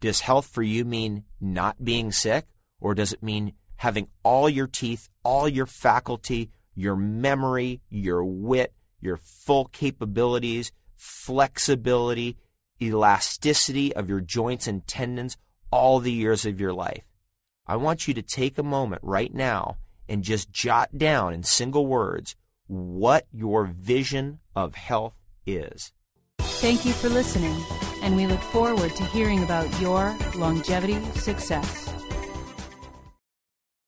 Does 0.00 0.20
health 0.20 0.46
for 0.46 0.62
you 0.62 0.84
mean 0.84 1.24
not 1.40 1.84
being 1.84 2.12
sick? 2.12 2.46
Or 2.80 2.94
does 2.94 3.12
it 3.12 3.22
mean 3.22 3.54
having 3.76 4.08
all 4.22 4.48
your 4.48 4.66
teeth, 4.66 5.08
all 5.24 5.48
your 5.48 5.66
faculty, 5.66 6.50
your 6.74 6.96
memory, 6.96 7.80
your 7.88 8.24
wit, 8.24 8.72
your 9.00 9.16
full 9.16 9.66
capabilities, 9.66 10.72
flexibility, 10.96 12.36
elasticity 12.80 13.94
of 13.94 14.08
your 14.08 14.20
joints 14.20 14.66
and 14.66 14.86
tendons 14.86 15.36
all 15.70 15.98
the 15.98 16.12
years 16.12 16.46
of 16.46 16.60
your 16.60 16.72
life? 16.72 17.02
I 17.66 17.76
want 17.76 18.08
you 18.08 18.14
to 18.14 18.22
take 18.22 18.58
a 18.58 18.62
moment 18.62 19.02
right 19.04 19.34
now 19.34 19.76
and 20.10 20.22
just 20.22 20.50
jot 20.50 20.98
down 20.98 21.32
in 21.32 21.42
single 21.42 21.86
words 21.86 22.36
what 22.66 23.26
your 23.32 23.64
vision 23.64 24.40
of 24.54 24.74
health 24.74 25.14
is. 25.46 25.92
Thank 26.38 26.84
you 26.84 26.92
for 26.92 27.08
listening, 27.08 27.56
and 28.02 28.14
we 28.16 28.26
look 28.26 28.40
forward 28.40 28.94
to 28.96 29.04
hearing 29.04 29.42
about 29.42 29.80
your 29.80 30.14
longevity 30.36 31.00
success. 31.12 31.99